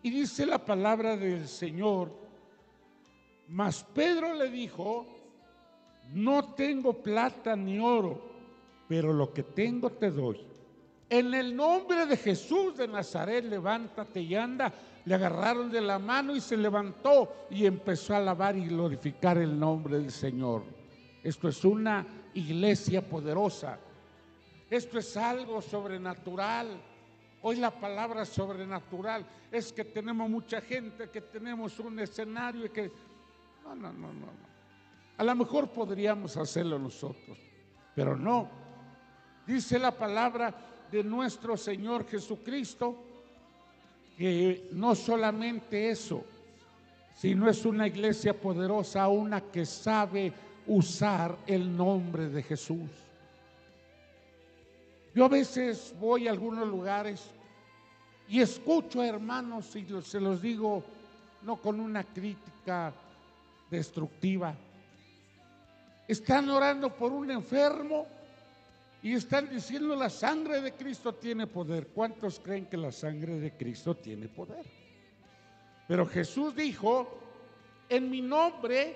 Y 0.01 0.09
dice 0.09 0.47
la 0.47 0.57
palabra 0.57 1.15
del 1.15 1.47
Señor, 1.47 2.11
mas 3.47 3.83
Pedro 3.83 4.33
le 4.33 4.49
dijo, 4.49 5.05
no 6.11 6.55
tengo 6.55 7.03
plata 7.03 7.55
ni 7.55 7.77
oro, 7.77 8.19
pero 8.87 9.13
lo 9.13 9.31
que 9.31 9.43
tengo 9.43 9.91
te 9.91 10.09
doy. 10.09 10.54
En 11.09 11.33
el 11.33 11.55
nombre 11.55 12.05
de 12.05 12.17
Jesús 12.17 12.77
de 12.77 12.87
Nazaret, 12.87 13.45
levántate 13.45 14.21
y 14.21 14.35
anda. 14.35 14.73
Le 15.05 15.13
agarraron 15.13 15.69
de 15.69 15.81
la 15.81 15.99
mano 15.99 16.35
y 16.35 16.41
se 16.41 16.57
levantó 16.57 17.47
y 17.51 17.65
empezó 17.65 18.15
a 18.15 18.17
alabar 18.17 18.57
y 18.57 18.65
glorificar 18.65 19.37
el 19.37 19.59
nombre 19.59 19.99
del 19.99 20.11
Señor. 20.11 20.63
Esto 21.23 21.47
es 21.47 21.63
una 21.63 22.05
iglesia 22.33 23.07
poderosa. 23.07 23.77
Esto 24.69 24.97
es 24.97 25.15
algo 25.15 25.61
sobrenatural. 25.61 26.81
Hoy 27.43 27.57
la 27.57 27.69
palabra 27.69 28.25
sobrenatural 28.25 29.23
es 29.51 29.71
que 29.71 29.85
tenemos 29.85 30.27
mucha 30.27 30.59
gente, 30.59 31.09
que 31.11 31.21
tenemos 31.21 31.79
un 31.79 31.99
escenario 31.99 32.65
y 32.65 32.69
que... 32.69 32.91
No, 33.63 33.75
no, 33.75 33.93
no, 33.93 34.11
no. 34.11 34.27
A 35.17 35.23
lo 35.23 35.35
mejor 35.35 35.69
podríamos 35.69 36.35
hacerlo 36.35 36.79
nosotros, 36.79 37.37
pero 37.93 38.17
no. 38.17 38.49
Dice 39.45 39.77
la 39.77 39.91
palabra 39.91 40.53
de 40.91 41.03
nuestro 41.03 41.57
Señor 41.57 42.07
Jesucristo, 42.07 42.95
que 44.17 44.69
no 44.71 44.95
solamente 44.95 45.89
eso, 45.89 46.23
sino 47.15 47.49
es 47.49 47.65
una 47.65 47.87
iglesia 47.87 48.39
poderosa, 48.39 49.07
una 49.07 49.41
que 49.41 49.65
sabe 49.65 50.31
usar 50.67 51.37
el 51.47 51.75
nombre 51.75 52.29
de 52.29 52.43
Jesús. 52.43 52.89
Yo 55.13 55.25
a 55.25 55.29
veces 55.29 55.93
voy 55.99 56.27
a 56.27 56.31
algunos 56.31 56.67
lugares 56.67 57.29
y 58.27 58.41
escucho 58.41 59.01
a 59.01 59.07
hermanos 59.07 59.75
y 59.75 59.85
se 60.03 60.19
los 60.19 60.41
digo 60.41 60.83
no 61.43 61.57
con 61.57 61.79
una 61.79 62.03
crítica 62.03 62.91
destructiva. 63.69 64.55
Están 66.07 66.49
orando 66.49 66.93
por 66.93 67.11
un 67.11 67.31
enfermo 67.31 68.07
y 69.05 69.13
están 69.13 69.47
diciendo 69.47 69.95
la 69.95 70.09
sangre 70.09 70.61
de 70.61 70.73
Cristo 70.73 71.13
tiene 71.13 71.45
poder. 71.45 71.89
¿Cuántos 71.89 72.39
creen 72.39 72.65
que 72.65 72.75
la 72.75 72.91
sangre 72.91 73.39
de 73.39 73.55
Cristo 73.55 73.95
tiene 73.95 74.27
poder? 74.27 74.65
Pero 75.87 76.07
Jesús 76.07 76.55
dijo, 76.55 77.07
en 77.87 78.09
mi 78.09 78.19
nombre 78.19 78.95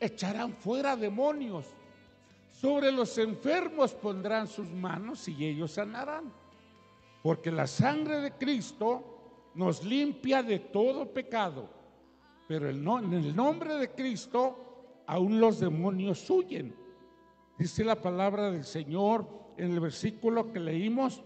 echarán 0.00 0.54
fuera 0.54 0.96
demonios. 0.96 1.66
Sobre 2.50 2.90
los 2.90 3.16
enfermos 3.16 3.92
pondrán 3.92 4.48
sus 4.48 4.66
manos 4.66 5.28
y 5.28 5.46
ellos 5.46 5.70
sanarán. 5.70 6.32
Porque 7.22 7.52
la 7.52 7.68
sangre 7.68 8.22
de 8.22 8.32
Cristo 8.32 9.52
nos 9.54 9.84
limpia 9.84 10.42
de 10.42 10.58
todo 10.58 11.06
pecado. 11.06 11.68
Pero 12.48 12.68
en 12.68 13.12
el 13.12 13.36
nombre 13.36 13.76
de 13.76 13.90
Cristo 13.92 15.04
aún 15.06 15.38
los 15.38 15.60
demonios 15.60 16.28
huyen. 16.28 16.74
Dice 17.56 17.84
la 17.84 17.94
palabra 17.94 18.50
del 18.50 18.64
Señor 18.64 19.43
en 19.56 19.72
el 19.72 19.80
versículo 19.80 20.52
que 20.52 20.60
leímos, 20.60 21.22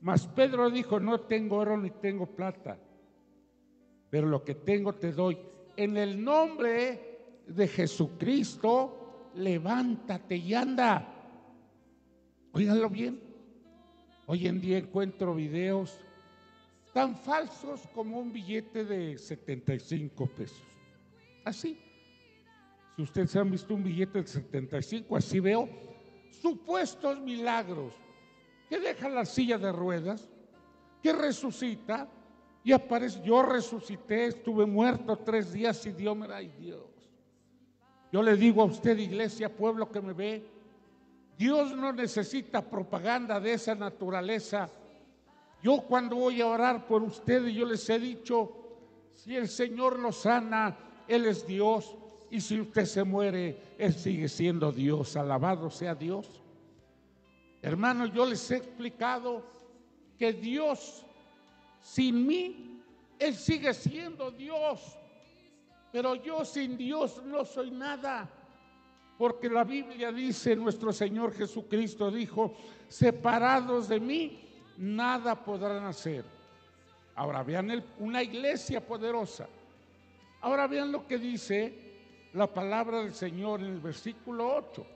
mas 0.00 0.26
Pedro 0.26 0.70
dijo, 0.70 0.98
no 0.98 1.20
tengo 1.20 1.56
oro 1.56 1.76
ni 1.76 1.90
tengo 1.90 2.26
plata, 2.26 2.78
pero 4.08 4.26
lo 4.26 4.44
que 4.44 4.54
tengo 4.54 4.94
te 4.94 5.12
doy. 5.12 5.38
En 5.76 5.96
el 5.96 6.22
nombre 6.22 7.42
de 7.46 7.68
Jesucristo, 7.68 9.30
levántate 9.34 10.36
y 10.36 10.54
anda. 10.54 11.06
Óiganlo 12.52 12.88
bien. 12.88 13.20
Hoy 14.26 14.46
en 14.46 14.60
día 14.60 14.78
encuentro 14.78 15.34
videos 15.34 16.00
tan 16.92 17.16
falsos 17.16 17.88
como 17.94 18.18
un 18.18 18.32
billete 18.32 18.84
de 18.84 19.18
75 19.18 20.26
pesos. 20.26 20.62
Así. 21.44 21.78
Si 22.96 23.02
ustedes 23.02 23.34
han 23.36 23.50
visto 23.50 23.74
un 23.74 23.84
billete 23.84 24.22
de 24.22 24.26
75, 24.26 25.16
así 25.16 25.40
veo 25.40 25.89
supuestos 26.30 27.20
milagros. 27.20 27.94
Que 28.68 28.78
deja 28.78 29.08
la 29.08 29.24
silla 29.24 29.58
de 29.58 29.72
ruedas, 29.72 30.28
que 31.02 31.12
resucita 31.12 32.08
y 32.62 32.72
aparece. 32.72 33.20
Yo 33.24 33.42
resucité, 33.42 34.26
estuve 34.26 34.66
muerto 34.66 35.16
tres 35.16 35.52
días 35.52 35.84
y 35.86 35.92
Dios 35.92 36.16
me 36.16 36.32
ay 36.32 36.52
Dios. 36.58 36.84
Yo 38.12 38.22
le 38.22 38.36
digo 38.36 38.62
a 38.62 38.66
usted, 38.66 38.98
iglesia, 38.98 39.54
pueblo 39.54 39.90
que 39.90 40.00
me 40.00 40.12
ve, 40.12 40.44
Dios 41.38 41.74
no 41.74 41.92
necesita 41.92 42.60
propaganda 42.60 43.40
de 43.40 43.54
esa 43.54 43.74
naturaleza. 43.74 44.68
Yo 45.62 45.82
cuando 45.82 46.16
voy 46.16 46.40
a 46.40 46.46
orar 46.46 46.86
por 46.86 47.02
ustedes, 47.02 47.54
yo 47.54 47.64
les 47.64 47.88
he 47.88 47.98
dicho, 47.98 48.52
si 49.14 49.36
el 49.36 49.48
Señor 49.48 49.98
lo 49.98 50.12
sana, 50.12 50.76
Él 51.06 51.26
es 51.26 51.46
Dios. 51.46 51.96
Y 52.30 52.40
si 52.40 52.60
usted 52.60 52.84
se 52.84 53.02
muere, 53.02 53.74
Él 53.76 53.92
sigue 53.92 54.28
siendo 54.28 54.70
Dios. 54.70 55.16
Alabado 55.16 55.68
sea 55.68 55.94
Dios. 55.94 56.28
Hermanos, 57.60 58.12
yo 58.14 58.24
les 58.24 58.50
he 58.50 58.56
explicado 58.56 59.44
que 60.16 60.32
Dios, 60.32 61.04
sin 61.82 62.26
mí, 62.26 62.80
Él 63.18 63.34
sigue 63.34 63.74
siendo 63.74 64.30
Dios. 64.30 64.96
Pero 65.90 66.14
yo 66.14 66.44
sin 66.44 66.76
Dios 66.76 67.20
no 67.24 67.44
soy 67.44 67.72
nada. 67.72 68.30
Porque 69.18 69.50
la 69.50 69.64
Biblia 69.64 70.12
dice, 70.12 70.54
nuestro 70.54 70.92
Señor 70.92 71.34
Jesucristo 71.34 72.10
dijo, 72.12 72.54
separados 72.88 73.88
de 73.88 73.98
mí, 73.98 74.40
nada 74.78 75.34
podrán 75.34 75.84
hacer. 75.84 76.24
Ahora 77.16 77.42
vean 77.42 77.84
una 77.98 78.22
iglesia 78.22 78.86
poderosa. 78.86 79.48
Ahora 80.40 80.66
vean 80.68 80.90
lo 80.90 81.06
que 81.06 81.18
dice 81.18 81.89
la 82.34 82.46
palabra 82.46 83.02
del 83.02 83.14
Señor 83.14 83.60
en 83.60 83.66
el 83.66 83.80
versículo 83.80 84.56
8. 84.56 84.86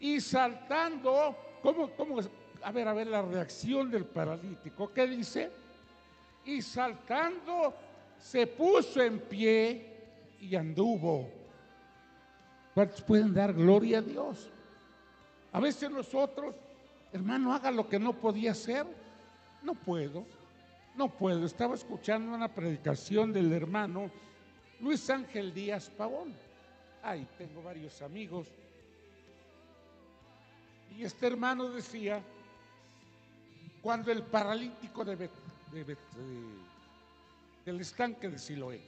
Y 0.00 0.20
saltando, 0.20 1.36
¿cómo, 1.62 1.90
cómo? 1.90 2.18
A 2.62 2.72
ver, 2.72 2.88
a 2.88 2.92
ver 2.92 3.06
la 3.06 3.22
reacción 3.22 3.90
del 3.90 4.04
paralítico. 4.04 4.92
¿Qué 4.92 5.06
dice? 5.06 5.50
Y 6.44 6.60
saltando 6.62 7.74
se 8.18 8.46
puso 8.46 9.02
en 9.02 9.20
pie 9.20 9.88
y 10.40 10.54
anduvo 10.56 11.42
¿Cuántos 12.74 13.02
pueden 13.02 13.34
dar 13.34 13.52
gloria 13.52 13.98
a 13.98 14.02
Dios? 14.02 14.48
A 15.52 15.60
veces 15.60 15.90
nosotros, 15.90 16.54
hermano, 17.12 17.52
haga 17.52 17.70
lo 17.70 17.88
que 17.88 17.98
no 17.98 18.14
podía 18.14 18.52
hacer. 18.52 18.86
No 19.62 19.74
puedo, 19.74 20.24
no 20.96 21.08
puedo. 21.08 21.44
Estaba 21.44 21.74
escuchando 21.74 22.34
una 22.34 22.48
predicación 22.48 23.32
del 23.32 23.52
hermano 23.52 24.10
Luis 24.82 25.08
Ángel 25.10 25.54
Díaz 25.54 25.88
Pavón. 25.96 26.34
Ay, 27.04 27.26
tengo 27.38 27.62
varios 27.62 28.02
amigos. 28.02 28.48
Y 30.98 31.04
este 31.04 31.28
hermano 31.28 31.70
decía, 31.70 32.20
cuando 33.80 34.10
el 34.10 34.24
paralítico 34.24 35.04
de, 35.04 35.28
del 37.64 37.80
estanque 37.80 38.28
de 38.28 38.38
Siloé 38.38 38.80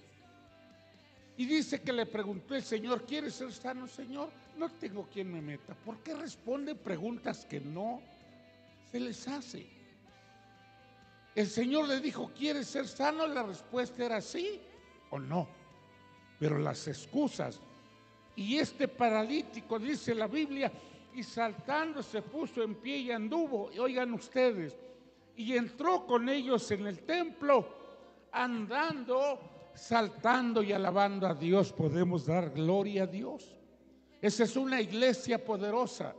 y 1.37 1.47
dice 1.47 1.81
que 1.81 1.93
le 1.93 2.07
preguntó 2.07 2.57
el 2.57 2.63
Señor, 2.65 3.05
¿quieres 3.07 3.35
ser 3.35 3.53
sano, 3.53 3.87
Señor? 3.87 4.31
No 4.59 4.69
tengo 4.69 5.09
quien 5.13 5.33
me 5.33 5.41
meta. 5.41 5.75
¿Por 5.85 5.99
qué 5.99 6.15
responde 6.15 6.75
preguntas 6.75 7.47
que 7.47 7.61
no 7.61 8.03
se 8.91 8.99
les 8.99 9.27
hace? 9.29 9.65
El 11.37 11.49
Señor 11.49 11.87
le 11.87 12.01
dijo, 12.01 12.33
¿quieres 12.37 12.67
ser 12.67 12.87
sano? 12.89 13.27
La 13.29 13.45
respuesta 13.45 14.05
era 14.05 14.21
sí 14.21 14.61
o 15.11 15.19
no. 15.21 15.64
Pero 16.45 16.59
las 16.59 16.87
excusas. 16.89 17.59
Y 18.37 18.59
este 18.59 18.87
paralítico, 18.87 19.79
dice 19.79 20.15
la 20.15 20.27
Biblia, 20.27 20.71
y 21.15 21.23
saltando 21.23 22.03
se 22.03 22.21
puso 22.21 22.63
en 22.63 22.75
pie 22.75 22.99
y 22.99 23.11
anduvo. 23.11 23.71
Oigan 23.81 24.13
ustedes, 24.13 24.77
y 25.37 25.57
entró 25.57 26.07
con 26.07 26.29
ellos 26.29 26.71
en 26.71 26.87
el 26.87 26.99
templo, 26.99 27.67
andando 28.31 29.71
saltando 29.73 30.63
y 30.63 30.73
alabando 30.73 31.27
a 31.27 31.35
Dios 31.35 31.73
podemos 31.73 32.27
dar 32.27 32.51
gloria 32.51 33.05
a 33.05 33.07
Dios. 33.07 33.57
Esa 34.21 34.45
es 34.45 34.55
una 34.55 34.83
iglesia 34.83 35.43
poderosa. 35.43 36.15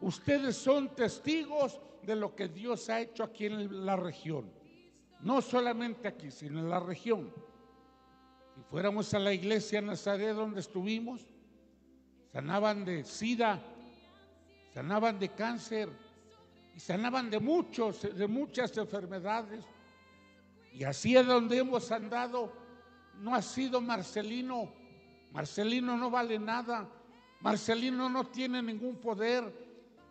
Ustedes 0.00 0.54
son 0.54 0.94
testigos 0.94 1.80
de 2.04 2.14
lo 2.14 2.36
que 2.36 2.46
Dios 2.46 2.88
ha 2.88 3.00
hecho 3.00 3.24
aquí 3.24 3.46
en 3.46 3.84
la 3.84 3.96
región. 3.96 4.48
No 5.22 5.42
solamente 5.42 6.06
aquí, 6.06 6.30
sino 6.30 6.60
en 6.60 6.70
la 6.70 6.78
región. 6.78 7.49
Si 8.60 8.66
fuéramos 8.68 9.14
a 9.14 9.18
la 9.18 9.32
iglesia 9.32 9.80
Nazaret 9.80 10.34
donde 10.34 10.60
estuvimos, 10.60 11.22
sanaban 12.30 12.84
de 12.84 13.04
sida, 13.04 13.58
sanaban 14.74 15.18
de 15.18 15.30
cáncer 15.30 15.88
y 16.76 16.78
sanaban 16.78 17.30
de 17.30 17.40
muchos, 17.40 18.02
de 18.14 18.26
muchas 18.28 18.76
enfermedades. 18.76 19.64
Y 20.74 20.84
así 20.84 21.16
es 21.16 21.26
donde 21.26 21.56
hemos 21.56 21.90
andado 21.90 22.52
no 23.20 23.34
ha 23.34 23.40
sido 23.40 23.80
Marcelino. 23.80 24.70
Marcelino 25.32 25.96
no 25.96 26.10
vale 26.10 26.38
nada. 26.38 26.86
Marcelino 27.40 28.10
no 28.10 28.26
tiene 28.26 28.62
ningún 28.62 28.96
poder. 28.96 29.50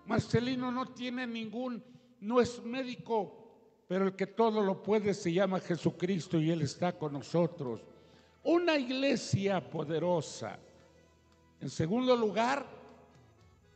Marcelino 0.08 0.72
no 0.72 0.88
tiene 0.88 1.28
ningún, 1.28 1.84
no 2.22 2.42
es 2.42 2.64
médico, 2.64 3.86
pero 3.88 4.08
el 4.08 4.16
que 4.16 4.26
todo 4.26 4.64
lo 4.64 4.82
puede 4.82 5.14
se 5.14 5.32
llama 5.32 5.60
Jesucristo 5.60 6.42
y 6.42 6.50
Él 6.50 6.64
está 6.64 6.98
con 6.98 7.14
nosotros. 7.14 7.82
Una 8.44 8.78
iglesia 8.78 9.62
poderosa. 9.62 10.58
En 11.62 11.70
segundo 11.70 12.16
lugar, 12.16 12.66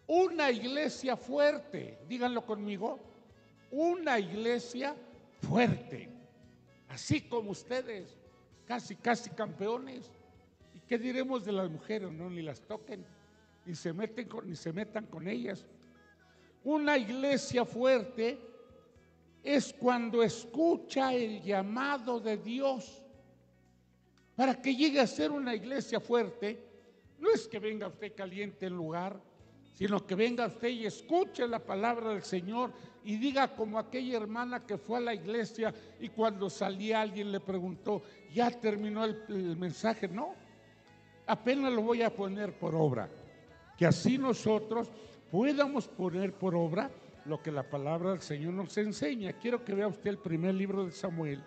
una 0.07 0.51
iglesia 0.51 1.17
fuerte. 1.17 1.99
Díganlo 2.07 2.45
conmigo. 2.45 2.99
Una 3.71 4.19
iglesia 4.19 4.95
fuerte. 5.41 6.09
Así 6.89 7.21
como 7.21 7.51
ustedes 7.51 8.17
casi, 8.65 8.95
casi 8.95 9.29
campeones. 9.31 10.11
¿Y 10.73 10.79
qué 10.79 10.97
diremos 10.97 11.45
de 11.45 11.51
las 11.51 11.69
mujeres? 11.69 12.11
No, 12.11 12.29
ni 12.29 12.41
las 12.41 12.61
toquen, 12.61 13.05
ni 13.65 13.75
se, 13.75 13.93
meten 13.93 14.27
con, 14.27 14.49
ni 14.49 14.55
se 14.55 14.71
metan 14.73 15.05
con 15.07 15.27
ellas. 15.27 15.65
Una 16.63 16.97
iglesia 16.97 17.65
fuerte 17.65 18.39
es 19.43 19.73
cuando 19.73 20.23
escucha 20.23 21.13
el 21.13 21.41
llamado 21.41 22.19
de 22.19 22.37
Dios. 22.37 23.02
Para 24.35 24.61
que 24.61 24.75
llegue 24.75 24.99
a 24.99 25.07
ser 25.07 25.31
una 25.31 25.53
iglesia 25.53 25.99
fuerte, 25.99 26.59
no 27.19 27.29
es 27.31 27.47
que 27.47 27.59
venga 27.59 27.87
usted 27.87 28.15
caliente 28.15 28.65
en 28.65 28.75
lugar, 28.75 29.19
sino 29.73 30.05
que 30.05 30.15
venga 30.15 30.47
usted 30.47 30.69
y 30.69 30.85
escuche 30.85 31.47
la 31.47 31.59
palabra 31.59 32.09
del 32.09 32.23
Señor 32.23 32.71
y 33.03 33.17
diga 33.17 33.55
como 33.55 33.79
aquella 33.79 34.17
hermana 34.17 34.65
que 34.65 34.77
fue 34.77 34.97
a 34.97 35.01
la 35.01 35.13
iglesia 35.13 35.73
y 35.99 36.09
cuando 36.09 36.49
salía 36.49 37.01
alguien 37.01 37.31
le 37.31 37.39
preguntó, 37.39 38.03
¿ya 38.31 38.49
terminó 38.51 39.03
el, 39.03 39.57
mensaje? 39.57 40.07
No, 40.07 40.35
apenas 41.27 41.73
lo 41.73 41.81
voy 41.81 42.01
a 42.01 42.15
poner 42.15 42.57
por 42.57 42.75
obra. 42.75 43.09
Que 43.77 43.87
así 43.87 44.17
nosotros 44.17 44.89
podamos 45.31 45.87
poner 45.87 46.33
por 46.33 46.55
obra 46.55 46.91
lo 47.25 47.41
que 47.41 47.51
la 47.51 47.63
palabra 47.63 48.11
del 48.11 48.21
Señor 48.21 48.53
nos 48.53 48.77
enseña. 48.77 49.33
Quiero 49.33 49.63
que 49.63 49.73
vea 49.73 49.87
usted 49.87 50.11
el 50.11 50.19
primer 50.19 50.53
libro 50.53 50.85
de 50.85 50.91
Samuel. 50.91 51.43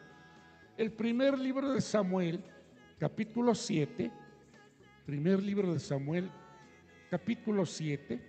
El 0.77 0.93
primer 0.93 1.39
libro 1.39 1.73
de 1.73 1.81
Samuel, 1.81 2.43
capítulo 2.99 3.55
7, 3.55 4.11
primer 5.05 5.43
libro 5.43 5.73
de 5.73 5.81
Samuel, 5.81 6.31
capítulo 7.11 7.67
7, 7.67 8.21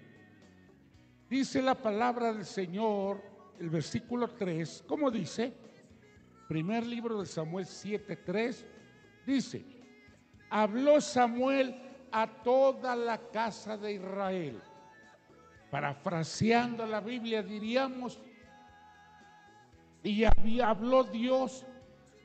dice 1.30 1.62
la 1.62 1.76
palabra 1.76 2.34
del 2.34 2.46
Señor, 2.46 3.22
el 3.60 3.70
versículo 3.70 4.28
3, 4.28 4.84
¿cómo 4.88 5.10
dice? 5.10 5.54
Primer 6.50 6.86
libro 6.86 7.22
de 7.22 7.26
Samuel 7.26 7.66
7, 7.66 8.18
3, 8.18 8.66
dice, 9.26 9.66
habló 10.50 11.00
Samuel 11.00 11.82
a 12.12 12.28
toda 12.44 12.96
la 12.96 13.18
casa 13.32 13.78
de 13.78 13.94
Israel. 13.94 14.62
Parafraseando 15.72 16.86
la 16.86 17.02
Biblia 17.02 17.42
diríamos, 17.42 18.20
y 20.04 20.24
habló 20.62 21.04
Dios 21.04 21.66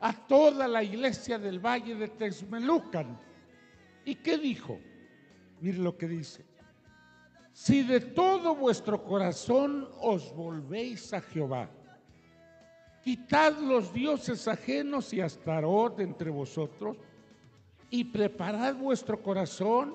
a 0.02 0.12
toda 0.12 0.66
la 0.66 0.82
iglesia 0.82 1.38
del 1.38 1.60
valle 1.60 1.94
de 1.94 2.08
Texmelucan. 2.08 3.18
¿Y 4.04 4.16
qué 4.16 4.36
dijo? 4.36 4.80
Mire 5.60 5.78
lo 5.78 5.96
que 5.96 6.08
dice. 6.08 6.44
Si 7.52 7.84
de 7.84 8.00
todo 8.00 8.56
vuestro 8.56 9.04
corazón 9.04 9.88
os 10.00 10.34
volvéis 10.34 11.12
a 11.12 11.20
Jehová, 11.20 11.70
quitad 13.04 13.56
los 13.58 13.92
dioses 13.92 14.48
ajenos 14.48 15.12
y 15.12 15.20
Astarot 15.20 16.00
entre 16.00 16.30
vosotros, 16.30 16.96
y 17.88 18.02
preparad 18.02 18.74
vuestro 18.74 19.22
corazón 19.22 19.94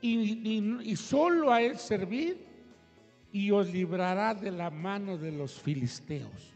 y, 0.00 0.96
solo 0.96 1.52
a 1.52 1.60
Él 1.60 1.76
servir 1.76 2.46
y 3.30 3.50
os 3.50 3.68
librará 3.70 4.34
de 4.34 4.52
la 4.52 4.70
mano 4.70 5.18
de 5.18 5.32
los 5.32 5.60
filisteos. 5.60 6.53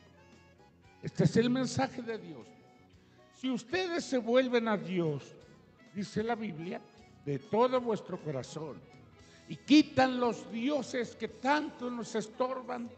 Este 1.09 1.25
es 1.25 1.37
el 1.39 1.49
mensaje 1.49 2.03
de 2.03 2.19
Dios. 2.19 2.47
Si 3.33 3.49
ustedes 3.49 4.05
se 4.05 4.19
vuelven 4.19 4.69
a 4.69 4.77
Dios, 4.77 5.35
dice 5.95 6.23
la 6.23 6.35
Biblia, 6.35 6.83
de 7.25 7.39
todo 7.39 7.81
vuestro 7.81 8.23
corazón 8.23 8.79
y 9.49 9.57
quitan 9.57 10.21
los 10.21 10.53
dioses 10.53 11.17
que 11.17 11.29
tanto 11.29 11.91
nos 11.91 12.15
estorban, 12.15 12.91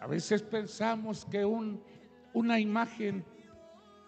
a 0.00 0.08
veces 0.08 0.42
pensamos 0.42 1.24
que 1.26 1.44
un, 1.44 1.80
una 2.32 2.58
imagen 2.58 3.24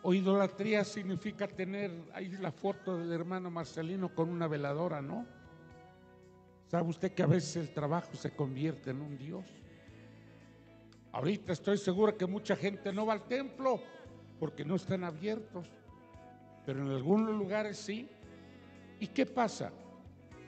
o 0.03 0.13
idolatría 0.13 0.83
significa 0.83 1.47
tener 1.47 1.93
ahí 2.13 2.27
la 2.41 2.51
foto 2.51 2.99
del 2.99 3.13
hermano 3.13 3.49
Marcelino 3.49 4.13
con 4.13 4.29
una 4.29 4.49
veladora, 4.49 5.01
¿no? 5.01 5.25
¿Sabe 6.67 6.89
usted 6.89 7.13
que 7.13 7.23
a 7.23 7.27
veces 7.27 7.55
el 7.55 7.73
trabajo 7.73 8.17
se 8.17 8.33
convierte 8.33 8.91
en 8.91 9.03
un 9.03 9.17
Dios? 9.17 9.45
Ahorita 11.13 11.53
estoy 11.53 11.79
seguro 11.79 12.17
que 12.17 12.27
mucha 12.27 12.55
gente 12.55 12.93
no 12.93 13.07
va 13.07 13.15
al 13.15 13.27
templo 13.27 13.81
porque 14.39 14.65
no 14.65 14.77
están 14.77 15.05
abiertos, 15.05 15.67
pero 16.67 16.81
en 16.81 16.91
algunos 16.91 17.35
lugares 17.35 17.79
sí. 17.79 18.09
¿Y 19.01 19.07
qué 19.07 19.27
pasa? 19.27 19.73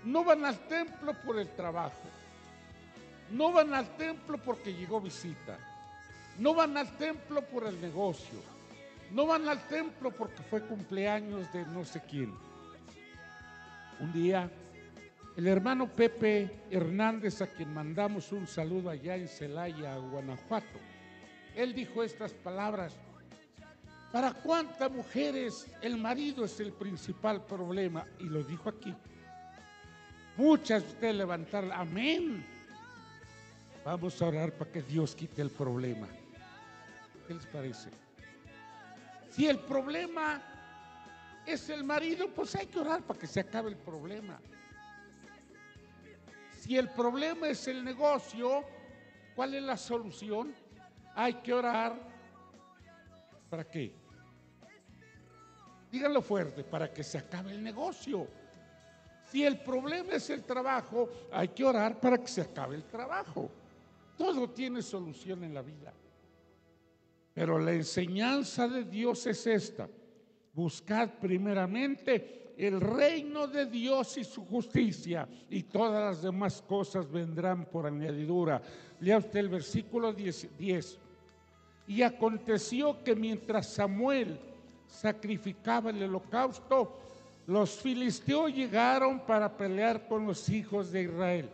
No 0.05 0.25
van 0.25 0.45
al 0.45 0.59
templo 0.67 1.15
por 1.25 1.39
el 1.39 1.49
trabajo, 1.49 2.09
no 3.31 3.53
van 3.53 3.75
al 3.75 3.97
templo 3.97 4.39
porque 4.39 4.73
llegó 4.73 5.01
visita, 5.01 5.59
no 6.39 6.55
van 6.55 6.77
al 6.77 6.97
templo 6.97 7.43
por 7.43 7.67
el 7.67 7.81
negocio, 7.81 8.39
no 9.13 9.27
van 9.27 9.49
al 9.49 9.67
templo 9.69 10.11
porque 10.11 10.43
fue 10.43 10.63
cumpleaños 10.63 11.53
de 11.53 11.65
no 11.67 11.85
sé 11.85 12.03
quién. 12.09 12.33
Un 14.01 14.13
día, 14.13 14.51
el 15.37 15.47
hermano 15.47 15.89
Pepe 15.89 16.65
Hernández, 16.71 17.41
a 17.41 17.47
quien 17.47 17.73
mandamos 17.73 18.33
un 18.33 18.47
saludo 18.47 18.91
allá 18.91 19.17
en 19.17 19.29
Celaya, 19.29 19.97
Guanajuato, 19.97 20.79
él 21.55 21.75
dijo 21.75 22.03
estas 22.03 22.33
palabras. 22.33 22.97
¿Para 24.13 24.33
cuántas 24.33 24.91
mujeres 24.91 25.67
el 25.83 25.97
marido 25.97 26.45
es 26.45 26.59
el 26.59 26.73
principal 26.73 27.45
problema? 27.47 28.05
Y 28.19 28.25
lo 28.25 28.43
dijo 28.43 28.69
aquí. 28.69 28.95
Muchas 30.37 30.83
de 30.83 30.89
ustedes 30.89 31.15
levantar, 31.15 31.71
amén. 31.73 32.45
Vamos 33.85 34.21
a 34.21 34.27
orar 34.27 34.53
para 34.53 34.71
que 34.73 34.83
Dios 34.83 35.15
quite 35.15 35.43
el 35.43 35.51
problema. 35.51 36.09
¿Qué 37.27 37.35
les 37.35 37.47
parece? 37.47 37.91
Si 39.31 39.47
el 39.47 39.61
problema 39.61 40.43
es 41.47 41.71
el 41.71 41.85
marido, 41.85 42.29
pues 42.35 42.55
hay 42.57 42.67
que 42.67 42.81
orar 42.81 43.03
para 43.03 43.19
que 43.19 43.27
se 43.29 43.41
acabe 43.41 43.71
el 43.71 43.77
problema. 43.77 44.41
Si 46.61 46.77
el 46.77 46.91
problema 46.91 47.49
es 47.49 47.67
el 47.69 47.83
negocio, 47.83 48.63
¿cuál 49.35 49.55
es 49.55 49.63
la 49.63 49.79
solución? 49.79 50.55
Hay 51.15 51.35
que 51.37 51.55
orar. 51.55 51.99
¿Para 53.49 53.65
qué? 53.65 53.95
Díganlo 55.91 56.21
fuerte, 56.21 56.63
para 56.63 56.93
que 56.93 57.03
se 57.03 57.17
acabe 57.17 57.53
el 57.53 57.63
negocio. 57.63 58.29
Si 59.25 59.43
el 59.43 59.61
problema 59.61 60.13
es 60.13 60.29
el 60.29 60.45
trabajo, 60.45 61.09
hay 61.33 61.49
que 61.49 61.65
orar 61.65 61.99
para 61.99 62.19
que 62.19 62.29
se 62.29 62.43
acabe 62.43 62.77
el 62.77 62.85
trabajo. 62.85 63.51
Todo 64.19 64.51
tiene 64.51 64.83
solución 64.83 65.43
en 65.45 65.55
la 65.55 65.63
vida. 65.63 65.95
Pero 67.33 67.59
la 67.59 67.73
enseñanza 67.73 68.69
de 68.69 68.85
Dios 68.85 69.27
es 69.27 69.47
esta. 69.47 69.89
Buscad 70.53 71.09
primeramente 71.19 72.50
el 72.67 72.79
reino 72.79 73.47
de 73.47 73.65
Dios 73.65 74.19
y 74.19 74.25
su 74.25 74.45
justicia 74.45 75.27
y 75.49 75.63
todas 75.63 76.17
las 76.17 76.23
demás 76.23 76.63
cosas 76.69 77.11
vendrán 77.11 77.65
por 77.65 77.87
añadidura. 77.87 78.61
Lea 79.01 79.17
usted 79.17 79.41
el 79.41 79.49
versículo 79.49 80.13
10. 80.13 80.99
Y 81.87 82.03
aconteció 82.03 83.03
que 83.03 83.17
mientras 83.17 83.67
Samuel 83.67 84.39
sacrificaba 84.87 85.89
el 85.89 86.03
holocausto, 86.03 86.99
los 87.47 87.71
filisteos 87.71 88.55
llegaron 88.55 89.21
para 89.21 89.57
pelear 89.57 90.07
con 90.07 90.27
los 90.27 90.47
hijos 90.51 90.93
de 90.93 91.05
Israel. 91.05 91.49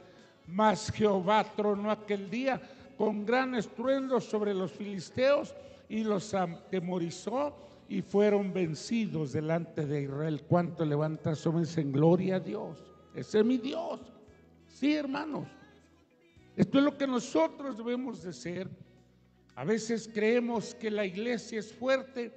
Mas 0.48 0.90
Jehová 0.90 1.44
tronó 1.54 1.92
aquel 1.92 2.28
día 2.28 2.60
con 2.98 3.24
gran 3.24 3.54
estruendo 3.54 4.20
sobre 4.20 4.52
los 4.52 4.72
filisteos 4.72 5.54
y 5.88 6.02
los 6.02 6.34
atemorizó 6.34 7.65
y 7.88 8.02
fueron 8.02 8.52
vencidos 8.52 9.32
delante 9.32 9.86
de 9.86 10.02
Israel. 10.02 10.42
¿Cuánto 10.48 10.84
levanta 10.84 11.34
su 11.34 11.50
en 11.76 11.92
gloria 11.92 12.36
a 12.36 12.40
Dios? 12.40 12.78
Ese 13.14 13.40
es 13.40 13.44
mi 13.44 13.58
Dios. 13.58 14.00
Sí, 14.66 14.94
hermanos. 14.94 15.46
Esto 16.56 16.78
es 16.78 16.84
lo 16.84 16.96
que 16.96 17.06
nosotros 17.06 17.76
debemos 17.76 18.22
de 18.22 18.32
ser. 18.32 18.68
A 19.54 19.64
veces 19.64 20.10
creemos 20.12 20.74
que 20.74 20.90
la 20.90 21.04
iglesia 21.04 21.58
es 21.60 21.72
fuerte 21.72 22.32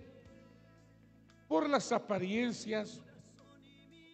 por 1.47 1.69
las 1.69 1.91
apariencias 1.91 3.01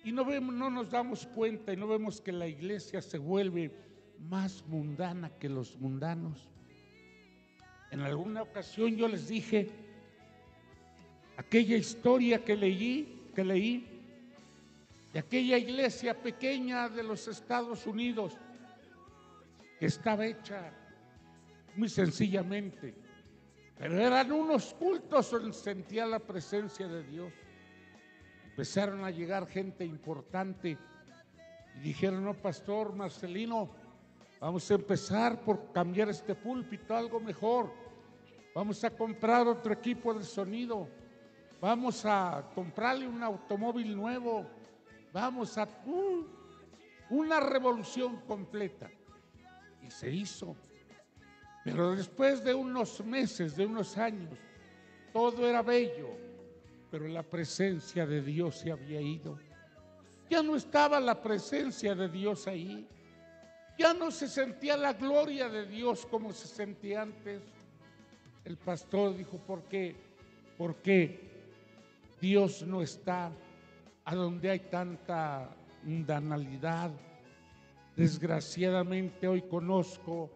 y 0.03 0.11
no, 0.11 0.23
vemos, 0.23 0.53
no 0.55 0.69
nos 0.69 0.89
damos 0.89 1.27
cuenta 1.27 1.73
y 1.73 1.77
no 1.77 1.87
vemos 1.87 2.21
que 2.21 2.31
la 2.31 2.47
iglesia 2.47 3.01
se 3.01 3.17
vuelve 3.17 3.71
más 4.29 4.63
mundana 4.67 5.29
que 5.37 5.49
los 5.49 5.77
mundanos. 5.79 6.49
En 7.91 8.01
alguna 8.01 8.43
ocasión 8.43 8.95
yo 8.95 9.07
les 9.07 9.27
dije 9.27 9.69
aquella 11.55 11.77
historia 11.77 12.43
que 12.43 12.53
leí, 12.53 13.31
que 13.33 13.41
leí 13.41 13.87
de 15.13 15.19
aquella 15.19 15.57
iglesia 15.57 16.13
pequeña 16.13 16.89
de 16.89 17.01
los 17.01 17.29
Estados 17.29 17.87
Unidos 17.87 18.33
que 19.79 19.85
estaba 19.85 20.25
hecha 20.25 20.73
muy 21.77 21.87
sencillamente, 21.87 22.93
pero 23.77 23.97
eran 23.97 24.33
unos 24.33 24.73
cultos 24.73 25.31
donde 25.31 25.53
sentía 25.53 26.05
la 26.05 26.19
presencia 26.19 26.89
de 26.89 27.03
Dios. 27.03 27.31
Empezaron 28.49 29.05
a 29.05 29.11
llegar 29.11 29.47
gente 29.47 29.85
importante 29.85 30.77
y 31.77 31.79
dijeron, 31.79 32.25
no, 32.25 32.33
pastor 32.33 32.93
Marcelino, 32.93 33.71
Vamos 34.41 34.69
a 34.69 34.73
empezar 34.73 35.39
por 35.39 35.71
cambiar 35.71 36.09
este 36.09 36.35
púlpito 36.35 36.93
algo 36.93 37.21
mejor. 37.21 37.71
Vamos 38.53 38.83
a 38.83 38.89
comprar 38.89 39.47
otro 39.47 39.71
equipo 39.71 40.13
de 40.13 40.25
sonido. 40.25 40.89
Vamos 41.61 42.05
a 42.05 42.51
comprarle 42.53 43.07
un 43.07 43.23
automóvil 43.23 43.95
nuevo. 43.95 44.45
Vamos 45.13 45.57
a 45.57 45.67
uh, 45.85 46.25
una 47.09 47.39
revolución 47.39 48.21
completa. 48.27 48.89
Y 49.81 49.89
se 49.89 50.11
hizo. 50.11 50.55
Pero 51.63 51.95
después 51.95 52.43
de 52.43 52.53
unos 52.53 53.03
meses, 53.03 53.55
de 53.55 53.65
unos 53.65 53.97
años, 53.97 54.37
todo 55.11 55.47
era 55.47 55.61
bello, 55.61 56.09
pero 56.91 57.07
la 57.07 57.23
presencia 57.23 58.05
de 58.05 58.21
Dios 58.21 58.57
se 58.57 58.71
había 58.71 59.01
ido. 59.01 59.39
Ya 60.29 60.43
no 60.43 60.55
estaba 60.55 60.99
la 60.99 61.21
presencia 61.21 61.95
de 61.95 62.09
Dios 62.09 62.47
ahí. 62.47 62.87
Ya 63.77 63.93
no 63.93 64.11
se 64.11 64.27
sentía 64.27 64.77
la 64.77 64.93
gloria 64.93 65.49
de 65.49 65.65
Dios 65.65 66.05
como 66.05 66.33
se 66.33 66.47
sentía 66.47 67.01
antes. 67.01 67.41
El 68.43 68.57
pastor 68.57 69.17
dijo, 69.17 69.37
¿por 69.39 69.63
qué? 69.63 69.95
Porque 70.57 71.34
Dios 72.25 72.65
no 72.65 72.81
está 72.81 73.31
a 74.03 74.15
donde 74.15 74.49
hay 74.49 74.61
tanta 74.61 75.55
mundanalidad. 75.83 76.89
Desgraciadamente 77.95 79.27
hoy 79.27 79.43
conozco 79.43 80.31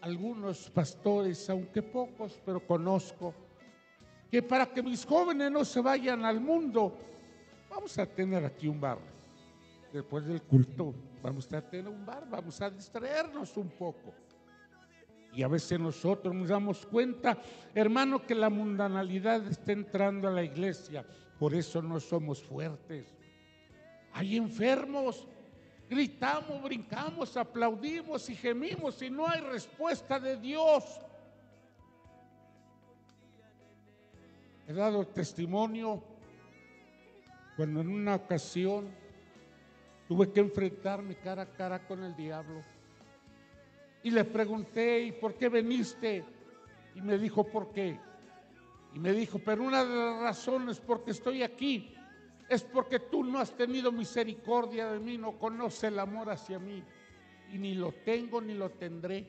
algunos 0.00 0.68
pastores, 0.70 1.48
aunque 1.48 1.82
pocos, 1.82 2.40
pero 2.44 2.66
conozco, 2.66 3.32
que 4.28 4.42
para 4.42 4.66
que 4.66 4.82
mis 4.82 5.06
jóvenes 5.06 5.52
no 5.52 5.64
se 5.64 5.80
vayan 5.80 6.24
al 6.24 6.40
mundo, 6.40 6.98
vamos 7.70 7.96
a 7.96 8.06
tener 8.06 8.44
aquí 8.44 8.66
un 8.66 8.80
bar 8.80 8.98
después 9.92 10.26
del 10.26 10.42
culto 10.42 10.92
Vamos 11.22 11.52
a 11.52 11.60
tener 11.60 11.86
un 11.86 12.04
bar, 12.04 12.26
vamos 12.28 12.60
a 12.60 12.70
distraernos 12.70 13.56
un 13.56 13.68
poco. 13.68 14.14
Y 15.32 15.42
a 15.42 15.48
veces 15.48 15.78
nosotros 15.78 16.34
nos 16.34 16.48
damos 16.48 16.84
cuenta, 16.86 17.38
hermano, 17.74 18.26
que 18.26 18.34
la 18.34 18.50
mundanalidad 18.50 19.46
está 19.46 19.72
entrando 19.72 20.28
a 20.28 20.32
la 20.32 20.42
iglesia. 20.42 21.04
Por 21.38 21.54
eso 21.54 21.80
no 21.80 22.00
somos 22.00 22.42
fuertes. 22.42 23.06
Hay 24.12 24.36
enfermos, 24.36 25.26
gritamos, 25.88 26.62
brincamos, 26.62 27.36
aplaudimos 27.36 28.28
y 28.28 28.34
gemimos 28.34 29.00
y 29.02 29.10
no 29.10 29.28
hay 29.28 29.40
respuesta 29.40 30.18
de 30.18 30.36
Dios. 30.36 31.00
He 34.66 34.72
dado 34.72 35.06
testimonio 35.06 36.02
cuando 37.56 37.80
en 37.80 37.88
una 37.88 38.16
ocasión 38.16 38.88
Tuve 40.10 40.32
que 40.32 40.40
enfrentarme 40.40 41.14
cara 41.14 41.42
a 41.42 41.46
cara 41.46 41.86
con 41.86 42.02
el 42.02 42.16
diablo. 42.16 42.64
Y 44.02 44.10
le 44.10 44.24
pregunté, 44.24 45.02
¿y 45.02 45.12
por 45.12 45.34
qué 45.34 45.48
veniste? 45.48 46.24
Y 46.94 47.02
me 47.02 47.18
dijo, 47.18 47.44
¿por 47.44 47.72
qué? 47.72 47.98
Y 48.94 48.98
me 48.98 49.12
dijo, 49.12 49.38
pero 49.38 49.62
una 49.62 49.84
de 49.84 49.94
las 49.94 50.22
razones 50.22 50.80
porque 50.80 51.12
estoy 51.12 51.42
aquí 51.42 51.94
es 52.48 52.64
porque 52.64 52.98
tú 52.98 53.22
no 53.22 53.38
has 53.38 53.52
tenido 53.52 53.92
misericordia 53.92 54.90
de 54.90 54.98
mí, 54.98 55.16
no 55.16 55.38
conoces 55.38 55.84
el 55.84 55.98
amor 55.98 56.30
hacia 56.30 56.58
mí, 56.58 56.82
y 57.52 57.58
ni 57.58 57.74
lo 57.74 57.92
tengo 57.92 58.40
ni 58.40 58.54
lo 58.54 58.70
tendré. 58.70 59.24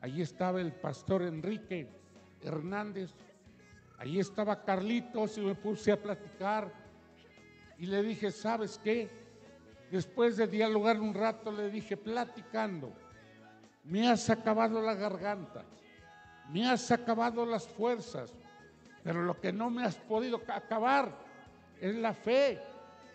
Allí 0.00 0.22
estaba 0.22 0.60
el 0.60 0.72
pastor 0.72 1.22
Enrique 1.22 1.88
Hernández, 2.40 3.10
allí 3.98 4.20
estaba 4.20 4.62
Carlitos 4.64 5.38
y 5.38 5.40
me 5.40 5.54
puse 5.54 5.92
a 5.92 6.00
platicar 6.00 6.72
y 7.78 7.86
le 7.86 8.02
dije, 8.02 8.30
¿sabes 8.30 8.80
qué? 8.82 9.10
Después 9.90 10.36
de 10.36 10.46
dialogar 10.46 11.00
un 11.00 11.14
rato 11.14 11.50
le 11.50 11.68
dije, 11.68 11.96
platicando, 11.96 12.92
me 13.84 14.08
has 14.08 14.30
acabado 14.30 14.80
la 14.80 14.94
garganta, 14.94 15.64
me 16.50 16.68
has 16.68 16.90
acabado 16.90 17.44
las 17.44 17.66
fuerzas, 17.66 18.32
pero 19.02 19.22
lo 19.22 19.40
que 19.40 19.52
no 19.52 19.70
me 19.70 19.84
has 19.84 19.96
podido 19.96 20.40
acabar 20.48 21.12
es 21.80 21.94
la 21.96 22.14
fe, 22.14 22.60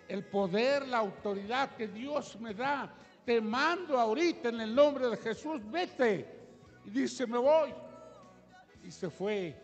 el 0.07 0.25
poder, 0.25 0.87
la 0.87 0.97
autoridad 0.97 1.75
que 1.75 1.87
Dios 1.87 2.39
me 2.39 2.53
da. 2.53 2.93
Te 3.25 3.41
mando 3.41 3.99
ahorita 3.99 4.49
en 4.49 4.61
el 4.61 4.75
nombre 4.75 5.07
de 5.07 5.17
Jesús, 5.17 5.61
vete. 5.69 6.25
Y 6.85 6.89
dice, 6.89 7.27
me 7.27 7.37
voy. 7.37 7.73
Y 8.83 8.91
se 8.91 9.09
fue. 9.09 9.55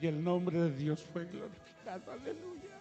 Y 0.00 0.06
el 0.06 0.22
nombre 0.22 0.60
de 0.60 0.70
Dios 0.72 1.02
fue 1.12 1.24
glorificado. 1.26 2.12
Aleluya. 2.12 2.78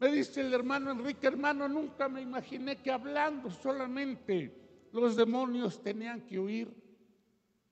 Me 0.00 0.08
dice 0.08 0.42
el 0.42 0.54
hermano 0.54 0.92
Enrique, 0.92 1.26
hermano, 1.26 1.68
nunca 1.68 2.08
me 2.08 2.20
imaginé 2.20 2.76
que 2.76 2.92
hablando 2.92 3.50
solamente 3.50 4.67
los 4.92 5.16
demonios 5.16 5.82
tenían 5.82 6.22
que 6.22 6.38
huir. 6.38 6.72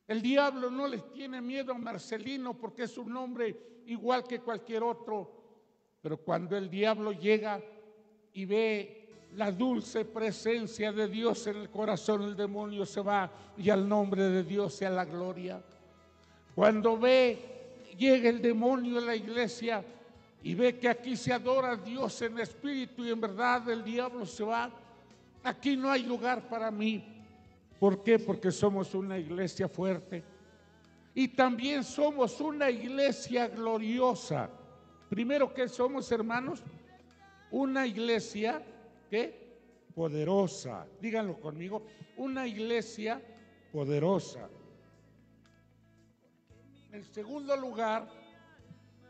El 0.07 0.23
diablo 0.23 0.71
no 0.71 0.87
les 0.87 1.11
tiene 1.13 1.41
miedo 1.41 1.73
a 1.73 1.79
Marcelino 1.79 2.55
porque 2.55 2.85
es 2.85 2.97
un 2.97 3.17
hombre 3.17 3.83
igual 3.87 4.25
que 4.25 4.41
cualquier 4.41 4.83
otro. 4.83 5.31
Pero 6.01 6.19
cuando 6.19 6.57
el 6.57 6.71
diablo 6.71 7.13
llega 7.13 7.61
y 8.33 8.45
ve 8.45 9.09
la 9.35 9.51
dulce 9.51 10.05
presencia 10.05 10.93
de 10.93 11.09
Dios 11.09 11.47
en 11.47 11.57
el 11.57 11.71
corazón, 11.71 12.23
el 12.23 12.37
demonio 12.37 12.87
se 12.87 13.01
va 13.01 13.31
y 13.57 13.71
al 13.71 13.89
nombre 13.89 14.23
de 14.23 14.45
Dios 14.45 14.75
sea 14.75 14.91
la 14.91 15.05
gloria. 15.05 15.61
Cuando 16.55 16.97
ve, 16.99 17.93
llega 17.99 18.29
el 18.29 18.41
demonio 18.41 18.99
a 18.99 19.03
la 19.03 19.17
iglesia 19.17 19.85
y 20.43 20.55
ve 20.55 20.79
que 20.79 20.89
aquí 20.89 21.17
se 21.17 21.33
adora 21.33 21.73
a 21.73 21.77
Dios 21.77 22.23
en 22.23 22.39
espíritu 22.39 23.05
y 23.05 23.11
en 23.11 23.21
verdad 23.21 23.69
el 23.69 23.83
diablo 23.83 24.25
se 24.25 24.45
va, 24.45 24.71
aquí 25.47 25.77
no 25.77 25.91
hay 25.91 26.03
lugar 26.03 26.49
para 26.49 26.71
mí. 26.71 27.05
¿Por 27.79 28.03
qué? 28.03 28.19
Porque 28.19 28.51
somos 28.51 28.95
una 28.95 29.19
iglesia 29.19 29.69
fuerte. 29.69 30.25
Y 31.15 31.29
también 31.29 31.85
somos 31.85 32.41
una 32.41 32.71
iglesia 32.71 33.49
gloriosa. 33.49 34.51
Primero 35.09 35.55
que 35.55 35.69
somos, 35.69 36.11
hermanos, 36.11 36.63
una 37.51 37.87
iglesia 37.87 38.63
que 39.09 39.47
poderosa. 39.95 40.87
Díganlo 41.01 41.41
conmigo, 41.41 41.87
una 42.17 42.47
iglesia 42.47 43.23
poderosa. 43.73 44.49
En 46.93 47.05
segundo 47.05 47.57
lugar, 47.57 48.09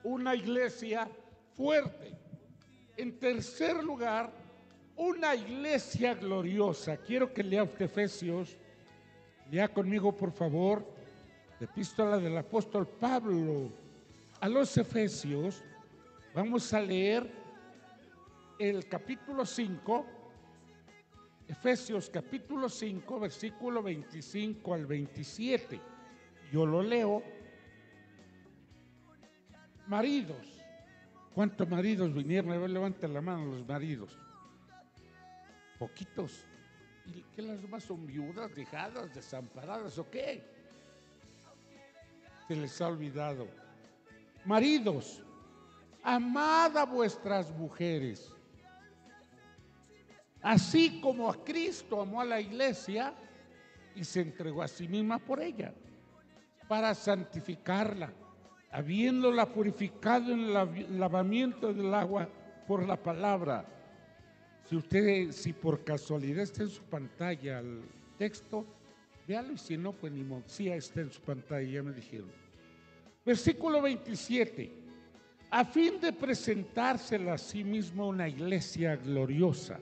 una 0.04 0.34
iglesia 0.34 1.08
fuerte. 1.54 2.12
En 2.96 3.18
tercer 3.18 3.82
lugar, 3.82 4.30
una 4.96 5.34
iglesia 5.34 6.14
gloriosa. 6.14 6.96
Quiero 6.96 7.32
que 7.32 7.42
lea 7.42 7.62
usted 7.62 7.84
Efesios. 7.84 8.56
Lea 9.50 9.68
conmigo, 9.68 10.16
por 10.16 10.32
favor, 10.32 10.84
la 11.60 11.66
epístola 11.66 12.18
del 12.18 12.36
apóstol 12.36 12.88
Pablo 12.88 13.70
a 14.40 14.48
los 14.48 14.76
Efesios. 14.76 15.62
Vamos 16.34 16.72
a 16.72 16.80
leer 16.80 17.30
el 18.58 18.88
capítulo 18.88 19.46
5, 19.46 20.06
Efesios 21.48 22.10
capítulo 22.10 22.68
5, 22.68 23.20
versículo 23.20 23.82
25 23.82 24.74
al 24.74 24.86
27. 24.86 25.80
Yo 26.52 26.66
lo 26.66 26.82
leo. 26.82 27.22
Maridos, 29.86 30.60
¿cuántos 31.32 31.68
maridos 31.68 32.12
vinieron? 32.12 32.50
A 32.52 32.66
levanten 32.66 33.14
la 33.14 33.20
mano 33.20 33.46
los 33.46 33.66
maridos. 33.66 34.18
Poquitos. 35.78 36.46
¿Y 37.06 37.22
qué 37.34 37.42
las 37.42 37.62
demás 37.62 37.84
son 37.84 38.06
viudas, 38.06 38.54
dejadas, 38.54 39.14
desamparadas 39.14 39.98
o 39.98 40.10
qué? 40.10 40.42
Se 42.48 42.56
les 42.56 42.80
ha 42.80 42.88
olvidado. 42.88 43.46
Maridos, 44.44 45.22
amad 46.02 46.76
a 46.76 46.84
vuestras 46.84 47.50
mujeres. 47.50 48.32
Así 50.42 51.00
como 51.00 51.28
a 51.28 51.44
Cristo 51.44 52.00
amó 52.00 52.20
a 52.20 52.24
la 52.24 52.40
iglesia 52.40 53.14
y 53.94 54.04
se 54.04 54.20
entregó 54.20 54.62
a 54.62 54.68
sí 54.68 54.86
misma 54.86 55.18
por 55.18 55.40
ella, 55.40 55.74
para 56.68 56.94
santificarla, 56.94 58.12
habiéndola 58.70 59.46
purificado 59.46 60.32
en 60.32 60.40
el 60.40 61.00
lavamiento 61.00 61.72
del 61.72 61.92
agua 61.94 62.28
por 62.66 62.86
la 62.86 62.96
palabra 62.96 63.75
si 64.68 64.76
usted, 64.76 65.30
si 65.30 65.52
por 65.52 65.84
casualidad 65.84 66.42
está 66.42 66.64
en 66.64 66.70
su 66.70 66.82
pantalla 66.82 67.60
el 67.60 67.82
texto, 68.18 68.66
véalo 69.26 69.52
y 69.52 69.58
si 69.58 69.76
no, 69.76 69.92
pues 69.92 70.12
ni. 70.12 70.24
Sí, 70.46 70.68
está 70.68 71.02
en 71.02 71.12
su 71.12 71.20
pantalla, 71.20 71.68
ya 71.68 71.82
me 71.82 71.92
dijeron. 71.92 72.30
Versículo 73.24 73.80
27. 73.82 74.72
A 75.50 75.64
fin 75.64 76.00
de 76.00 76.12
presentársela 76.12 77.34
a 77.34 77.38
sí 77.38 77.62
mismo 77.62 78.08
una 78.08 78.28
iglesia 78.28 78.96
gloriosa. 78.96 79.78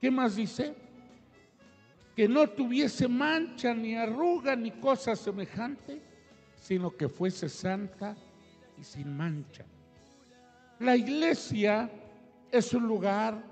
¿Qué 0.00 0.10
más 0.10 0.34
dice? 0.34 0.74
Que 2.16 2.26
no 2.26 2.48
tuviese 2.48 3.06
mancha, 3.06 3.72
ni 3.72 3.94
arruga, 3.94 4.56
ni 4.56 4.72
cosa 4.72 5.14
semejante, 5.14 6.00
sino 6.56 6.90
que 6.96 7.08
fuese 7.08 7.48
santa 7.48 8.16
y 8.76 8.82
sin 8.82 9.16
mancha. 9.16 9.64
La 10.80 10.96
iglesia 10.96 11.90
es 12.50 12.74
un 12.74 12.86
lugar 12.86 13.42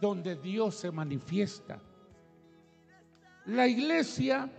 donde 0.00 0.36
Dios 0.36 0.76
se 0.76 0.90
manifiesta. 0.90 1.80
La 3.46 3.66
iglesia 3.66 4.50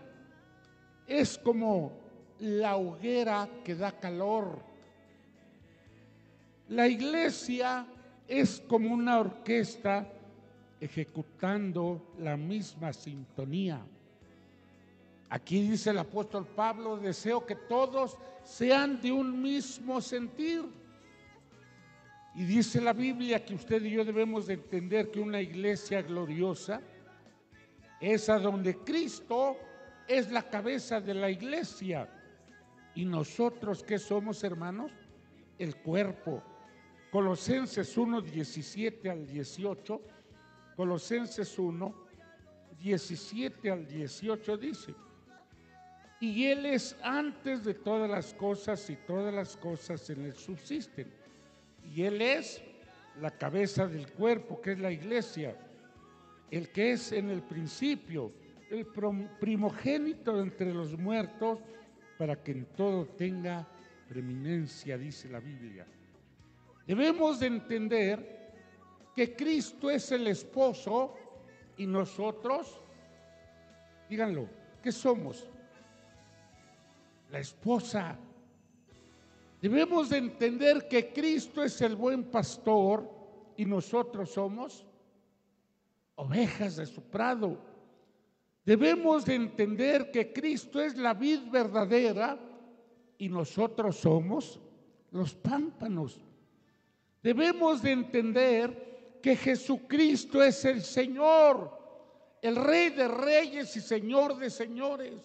es 1.08 1.38
como 1.38 1.94
la 2.40 2.78
hoguera 2.78 3.48
que 3.64 3.76
da 3.76 3.92
calor. 3.92 4.60
La 6.70 6.88
iglesia 6.88 7.86
es 8.28 8.62
como 8.68 8.94
una 8.94 9.20
orquesta 9.20 10.08
ejecutando 10.80 12.14
la 12.20 12.38
misma 12.38 12.94
sintonía. 12.94 13.82
Aquí 15.30 15.62
dice 15.62 15.92
el 15.92 16.00
apóstol 16.00 16.46
Pablo, 16.46 16.98
deseo 16.98 17.46
que 17.46 17.56
todos 17.56 18.18
sean 18.44 19.00
de 19.02 19.12
un 19.12 19.42
mismo 19.42 20.02
sentir 20.02 20.64
y 22.40 22.46
dice 22.46 22.80
la 22.80 22.94
Biblia 22.94 23.44
que 23.44 23.54
usted 23.54 23.84
y 23.84 23.92
yo 23.92 24.06
debemos 24.06 24.48
de 24.48 24.54
entender 24.54 25.12
que 25.12 25.20
una 25.20 25.42
iglesia 25.42 26.02
gloriosa 26.02 26.82
es 28.00 28.30
a 28.30 28.40
donde 28.40 28.78
Cristo 28.78 29.58
es 30.08 30.32
la 30.32 30.50
cabeza 30.50 31.02
de 31.02 31.16
la 31.16 31.30
iglesia. 31.30 32.08
Y 32.96 33.04
nosotros, 33.04 33.84
¿qué 33.84 34.00
somos, 34.00 34.42
hermanos? 34.46 34.90
El 35.58 35.76
cuerpo. 35.76 36.42
Colosenses 37.12 37.98
1, 37.98 38.22
17 38.22 39.10
al 39.10 39.28
18. 39.28 40.02
Colosenses 40.78 41.60
1, 41.60 41.94
17 42.80 43.70
al 43.70 43.86
18 43.86 44.58
dice. 44.58 44.96
Y 46.22 46.46
Él 46.46 46.68
es 46.68 46.96
antes 47.04 47.66
de 47.66 47.74
todas 47.74 48.10
las 48.10 48.34
cosas 48.34 48.90
y 48.90 48.96
todas 48.96 49.34
las 49.34 49.58
cosas 49.58 50.10
en 50.10 50.24
Él 50.24 50.36
subsisten 50.38 51.20
y 51.94 52.04
Él 52.04 52.22
es 52.22 52.62
la 53.20 53.32
cabeza 53.32 53.88
del 53.88 54.12
cuerpo, 54.12 54.62
que 54.62 54.74
es 54.74 54.80
la 54.80 54.92
iglesia, 54.92 55.56
el 56.52 56.70
que 56.70 56.92
es 56.94 57.12
en 57.12 57.30
el 57.30 57.42
principio, 57.42 58.32
el 58.70 58.86
primogénito 59.40 60.40
entre 60.40 60.74
los 60.74 60.98
muertos, 60.98 61.60
para 62.18 62.42
que 62.42 62.52
en 62.52 62.66
todo 62.66 63.06
tenga 63.06 63.68
preeminencia, 64.08 64.98
dice 64.98 65.30
la 65.30 65.40
Biblia. 65.40 65.86
Debemos 66.86 67.40
de 67.40 67.48
entender 67.48 68.52
que 69.16 69.36
Cristo 69.36 69.90
es 69.90 70.12
el 70.12 70.28
esposo 70.28 71.16
y 71.78 71.86
nosotros, 71.86 72.82
díganlo, 74.10 74.48
¿qué 74.84 74.92
somos? 74.92 75.48
La 77.32 77.40
esposa 77.40 78.18
Debemos 79.62 80.10
de 80.10 80.18
entender 80.18 80.88
que 80.88 81.12
Cristo 81.12 81.64
es 81.64 81.82
el 81.82 81.96
buen 81.96 82.24
pastor 82.26 83.10
y 83.58 83.66
nosotros 83.66 84.32
somos 84.32 84.86
ovejas 86.16 86.78
de 86.78 86.86
su 86.86 87.02
prado. 87.02 87.58
Debemos 88.66 89.26
de 89.26 89.36
entender 89.36 90.12
que 90.12 90.32
Cristo 90.32 90.82
es 90.82 90.96
la 90.96 91.14
vid 91.14 91.50
verdadera 91.52 92.40
y 93.18 93.28
nosotros 93.28 93.98
somos 93.98 94.62
los 95.12 95.36
pámpanos. 95.36 96.22
Debemos 97.22 97.82
de 97.82 97.92
entender 97.92 99.20
que 99.22 99.36
Jesucristo 99.36 100.42
es 100.42 100.64
el 100.64 100.82
Señor, 100.82 101.78
el 102.42 102.56
Rey 102.56 102.92
de 102.92 103.10
Reyes 103.10 103.76
y 103.76 103.82
Señor 103.82 104.38
de 104.38 104.50
Señores. 104.50 105.16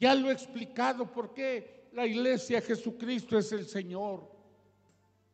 Ya 0.00 0.14
lo 0.14 0.30
he 0.30 0.32
explicado 0.32 1.12
por 1.12 1.34
qué 1.34 1.81
la 1.92 2.06
iglesia 2.06 2.60
Jesucristo 2.60 3.38
es 3.38 3.52
el 3.52 3.66
Señor. 3.66 4.30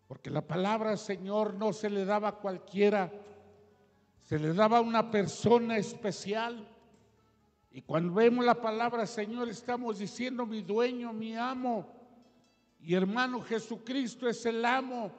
Porque 0.07 0.31
la 0.31 0.40
palabra 0.40 0.97
Señor 0.97 1.55
no 1.55 1.73
se 1.73 1.90
le 1.90 2.05
daba 2.05 2.29
a 2.29 2.37
cualquiera, 2.37 3.12
se 4.25 4.38
le 4.38 4.55
daba 4.55 4.79
a 4.79 4.83
una 4.83 5.11
persona 5.11 5.77
especial. 5.77 6.66
Y 7.71 7.83
cuando 7.83 8.14
vemos 8.14 8.44
la 8.44 8.61
palabra 8.61 9.07
Señor 9.07 9.49
estamos 9.49 9.99
diciendo 9.99 10.47
mi 10.47 10.62
dueño, 10.62 11.12
mi 11.12 11.37
amo. 11.37 11.87
Y 12.81 12.94
hermano 12.94 13.42
Jesucristo 13.42 14.29
es 14.29 14.47
el 14.47 14.64
amo, 14.64 15.12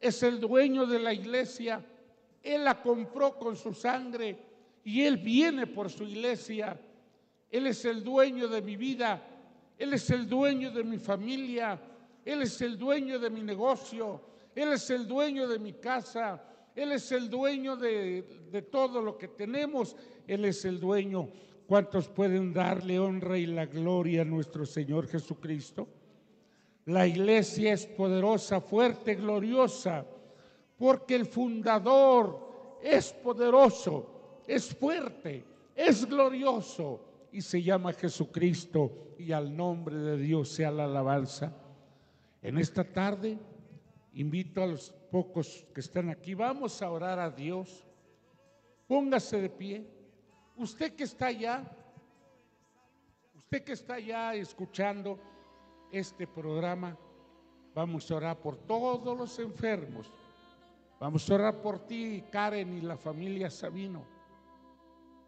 es 0.00 0.22
el 0.22 0.38
dueño 0.38 0.86
de 0.86 1.00
la 1.00 1.12
iglesia. 1.12 1.84
Él 2.42 2.64
la 2.64 2.80
compró 2.80 3.36
con 3.38 3.56
su 3.56 3.74
sangre 3.74 4.38
y 4.84 5.02
Él 5.02 5.16
viene 5.16 5.66
por 5.66 5.90
su 5.90 6.04
iglesia. 6.04 6.80
Él 7.50 7.66
es 7.66 7.84
el 7.84 8.04
dueño 8.04 8.46
de 8.46 8.62
mi 8.62 8.76
vida, 8.76 9.22
Él 9.78 9.94
es 9.94 10.10
el 10.10 10.28
dueño 10.28 10.72
de 10.72 10.82
mi 10.82 10.98
familia, 10.98 11.80
Él 12.24 12.42
es 12.42 12.60
el 12.60 12.76
dueño 12.76 13.18
de 13.20 13.30
mi 13.30 13.42
negocio, 13.42 14.20
Él 14.54 14.72
es 14.72 14.90
el 14.90 15.06
dueño 15.06 15.46
de 15.46 15.60
mi 15.60 15.74
casa, 15.74 16.42
Él 16.74 16.90
es 16.92 17.12
el 17.12 17.30
dueño 17.30 17.76
de, 17.76 18.22
de 18.50 18.62
todo 18.62 19.00
lo 19.00 19.16
que 19.16 19.28
tenemos, 19.28 19.94
Él 20.26 20.44
es 20.44 20.64
el 20.64 20.80
dueño. 20.80 21.28
¿Cuántos 21.68 22.08
pueden 22.08 22.52
darle 22.52 22.98
honra 22.98 23.38
y 23.38 23.46
la 23.46 23.66
gloria 23.66 24.22
a 24.22 24.24
nuestro 24.24 24.66
Señor 24.66 25.06
Jesucristo? 25.06 25.86
La 26.86 27.06
iglesia 27.06 27.74
es 27.74 27.86
poderosa, 27.86 28.60
fuerte, 28.60 29.14
gloriosa, 29.14 30.04
porque 30.76 31.14
el 31.14 31.26
fundador 31.26 32.78
es 32.82 33.12
poderoso, 33.12 34.40
es 34.46 34.74
fuerte, 34.74 35.44
es 35.76 36.04
glorioso 36.06 37.07
y 37.32 37.42
se 37.42 37.62
llama 37.62 37.92
Jesucristo 37.92 39.14
y 39.18 39.32
al 39.32 39.56
nombre 39.56 39.96
de 39.96 40.16
Dios 40.16 40.48
sea 40.48 40.70
la 40.70 40.84
alabanza. 40.84 41.52
En 42.42 42.58
esta 42.58 42.84
tarde 42.84 43.38
invito 44.14 44.62
a 44.62 44.66
los 44.66 44.90
pocos 45.10 45.66
que 45.74 45.80
están 45.80 46.10
aquí, 46.10 46.34
vamos 46.34 46.80
a 46.82 46.90
orar 46.90 47.18
a 47.18 47.30
Dios. 47.30 47.84
Póngase 48.86 49.40
de 49.42 49.50
pie. 49.50 49.86
Usted 50.56 50.94
que 50.94 51.04
está 51.04 51.26
allá, 51.26 51.64
usted 53.36 53.62
que 53.62 53.72
está 53.72 53.94
allá 53.94 54.34
escuchando 54.34 55.18
este 55.92 56.26
programa, 56.26 56.96
vamos 57.74 58.10
a 58.10 58.16
orar 58.16 58.38
por 58.38 58.56
todos 58.56 59.16
los 59.16 59.38
enfermos. 59.38 60.10
Vamos 60.98 61.30
a 61.30 61.34
orar 61.34 61.62
por 61.62 61.86
ti, 61.86 62.24
Karen, 62.30 62.76
y 62.76 62.80
la 62.80 62.96
familia 62.96 63.50
Sabino. 63.50 64.17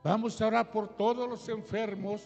Vamos 0.02 0.40
a 0.40 0.46
orar 0.46 0.70
por 0.70 0.96
todos 0.96 1.28
los 1.28 1.46
enfermos, 1.50 2.22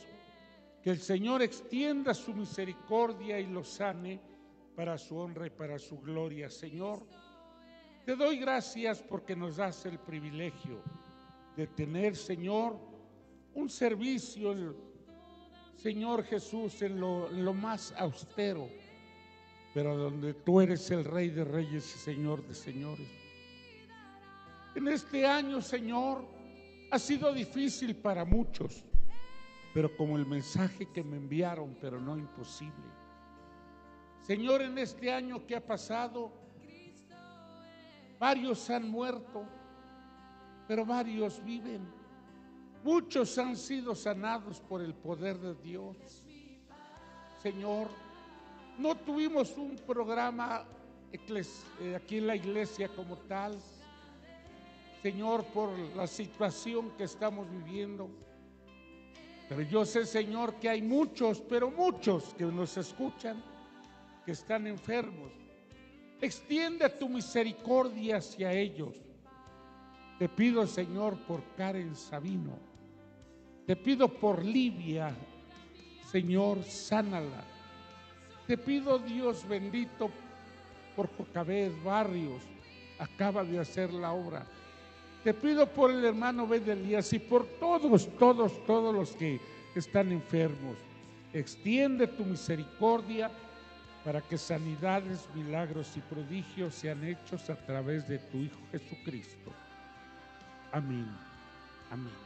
que 0.81 0.91
el 0.91 1.01
Señor 1.01 1.43
extienda 1.43 2.15
su 2.15 2.33
misericordia 2.33 3.41
y 3.41 3.47
los 3.47 3.69
sane 3.69 4.21
para 4.77 4.97
su 4.97 5.17
honra 5.17 5.47
y 5.47 5.51
para 5.51 5.79
su 5.79 5.99
gloria. 6.01 6.49
Señor, 6.51 7.03
te 8.05 8.15
doy 8.15 8.39
gracias 8.39 9.03
porque 9.03 9.35
nos 9.35 9.57
das 9.57 9.87
el 9.87 9.99
privilegio 9.99 10.83
de 11.57 11.67
tener, 11.67 12.15
Señor, 12.15 12.79
un 13.55 13.69
servicio, 13.69 14.55
Señor 15.77 16.23
Jesús, 16.25 16.81
en 16.83 17.01
lo, 17.01 17.29
en 17.31 17.45
lo 17.45 17.55
más 17.55 17.93
austero, 17.99 18.69
pero 19.73 19.97
donde 19.97 20.35
tú 20.35 20.61
eres 20.61 20.91
el 20.93 21.05
Rey 21.05 21.31
de 21.31 21.45
Reyes 21.45 21.93
y 21.97 21.99
Señor 21.99 22.47
de 22.47 22.55
Señores. 22.55 23.09
En 24.77 24.87
este 24.87 25.27
año, 25.27 25.61
Señor, 25.61 26.25
ha 26.95 26.99
sido 27.01 27.33
difícil 27.33 27.97
para 27.97 28.25
muchos, 28.25 28.85
pero 29.73 29.97
como 29.97 30.17
el 30.17 30.25
mensaje 30.25 30.87
que 30.93 31.03
me 31.03 31.17
enviaron, 31.17 31.77
pero 31.81 32.01
no 32.01 32.17
imposible. 32.17 32.87
Señor, 34.23 34.63
en 34.63 34.79
este 34.79 35.13
año 35.13 35.45
que 35.45 35.57
ha 35.57 35.67
pasado, 35.67 36.31
varios 38.21 38.71
han 38.71 38.89
muerto, 38.89 39.45
pero 40.69 40.87
varios 40.87 41.45
viven. 41.45 41.85
Muchos 42.85 43.37
han 43.39 43.57
sido 43.57 43.97
sanados 43.97 44.61
por 44.61 44.81
el 44.81 44.95
poder 44.95 45.37
de 45.41 45.55
Dios. 45.57 45.97
Señor, 47.43 47.89
no 48.79 48.95
tuvimos 48.95 49.59
un 49.59 49.75
programa 49.85 50.65
eh, 51.11 51.97
aquí 51.97 52.19
en 52.19 52.29
la 52.29 52.37
iglesia 52.37 52.89
como 52.89 53.17
tal. 53.19 53.59
Señor, 55.05 55.45
por 55.45 55.69
la 55.95 56.07
situación 56.07 56.91
que 56.97 57.05
estamos 57.05 57.47
viviendo. 57.51 58.09
Pero 59.49 59.61
yo 59.61 59.85
sé, 59.85 60.07
Señor, 60.07 60.55
que 60.55 60.71
hay 60.71 60.81
muchos, 60.81 61.43
pero 61.43 61.71
muchos 61.71 62.33
que 62.35 62.45
nos 62.45 62.77
escuchan, 62.79 63.45
que 64.25 64.33
están 64.33 64.67
enfermos. 64.67 65.31
Extiende 66.21 66.89
tu 66.89 67.09
misericordia 67.09 68.17
hacia 68.17 68.51
ellos. 68.53 68.95
Te 70.19 70.27
pido, 70.27 70.67
Señor, 70.67 71.19
por 71.27 71.43
Karen 71.55 71.95
Sabino 71.95 72.59
te 73.67 73.77
pido 73.77 74.09
por 74.09 74.45
Libia, 74.45 75.15
Señor, 76.11 76.63
sánala. 76.65 77.45
Te 78.47 78.59
pido, 78.59 78.99
Dios 78.99 79.47
bendito, 79.49 80.11
por 80.95 81.09
Jocabed 81.17 81.73
Barrios, 81.83 82.43
acaba 82.99 83.43
de 83.43 83.59
hacer 83.59 83.93
la 83.95 84.13
obra. 84.13 84.47
Te 85.25 85.33
pido 85.33 85.67
por 85.67 85.91
el 85.91 86.05
hermano 86.05 86.47
Bedelías 86.47 87.11
y 87.15 87.19
por 87.19 87.47
todos, 87.59 88.09
todos, 88.19 88.65
todos 88.67 88.95
los 88.95 89.17
que 89.17 89.41
están 89.75 90.13
enfermos. 90.13 90.77
Extiende 91.33 92.07
tu 92.07 92.27
misericordia 92.27 93.31
para 94.05 94.21
que 94.21 94.37
sanidades, 94.37 95.27
milagros 95.35 95.97
y 95.97 96.01
prodigios 96.01 96.75
sean 96.75 97.03
hechos 97.03 97.49
a 97.49 97.57
través 97.57 98.07
de 98.07 98.19
tu 98.19 98.37
Hijo 98.37 98.61
Jesucristo. 98.71 99.51
Amén. 100.71 101.09
Amén. 101.91 102.24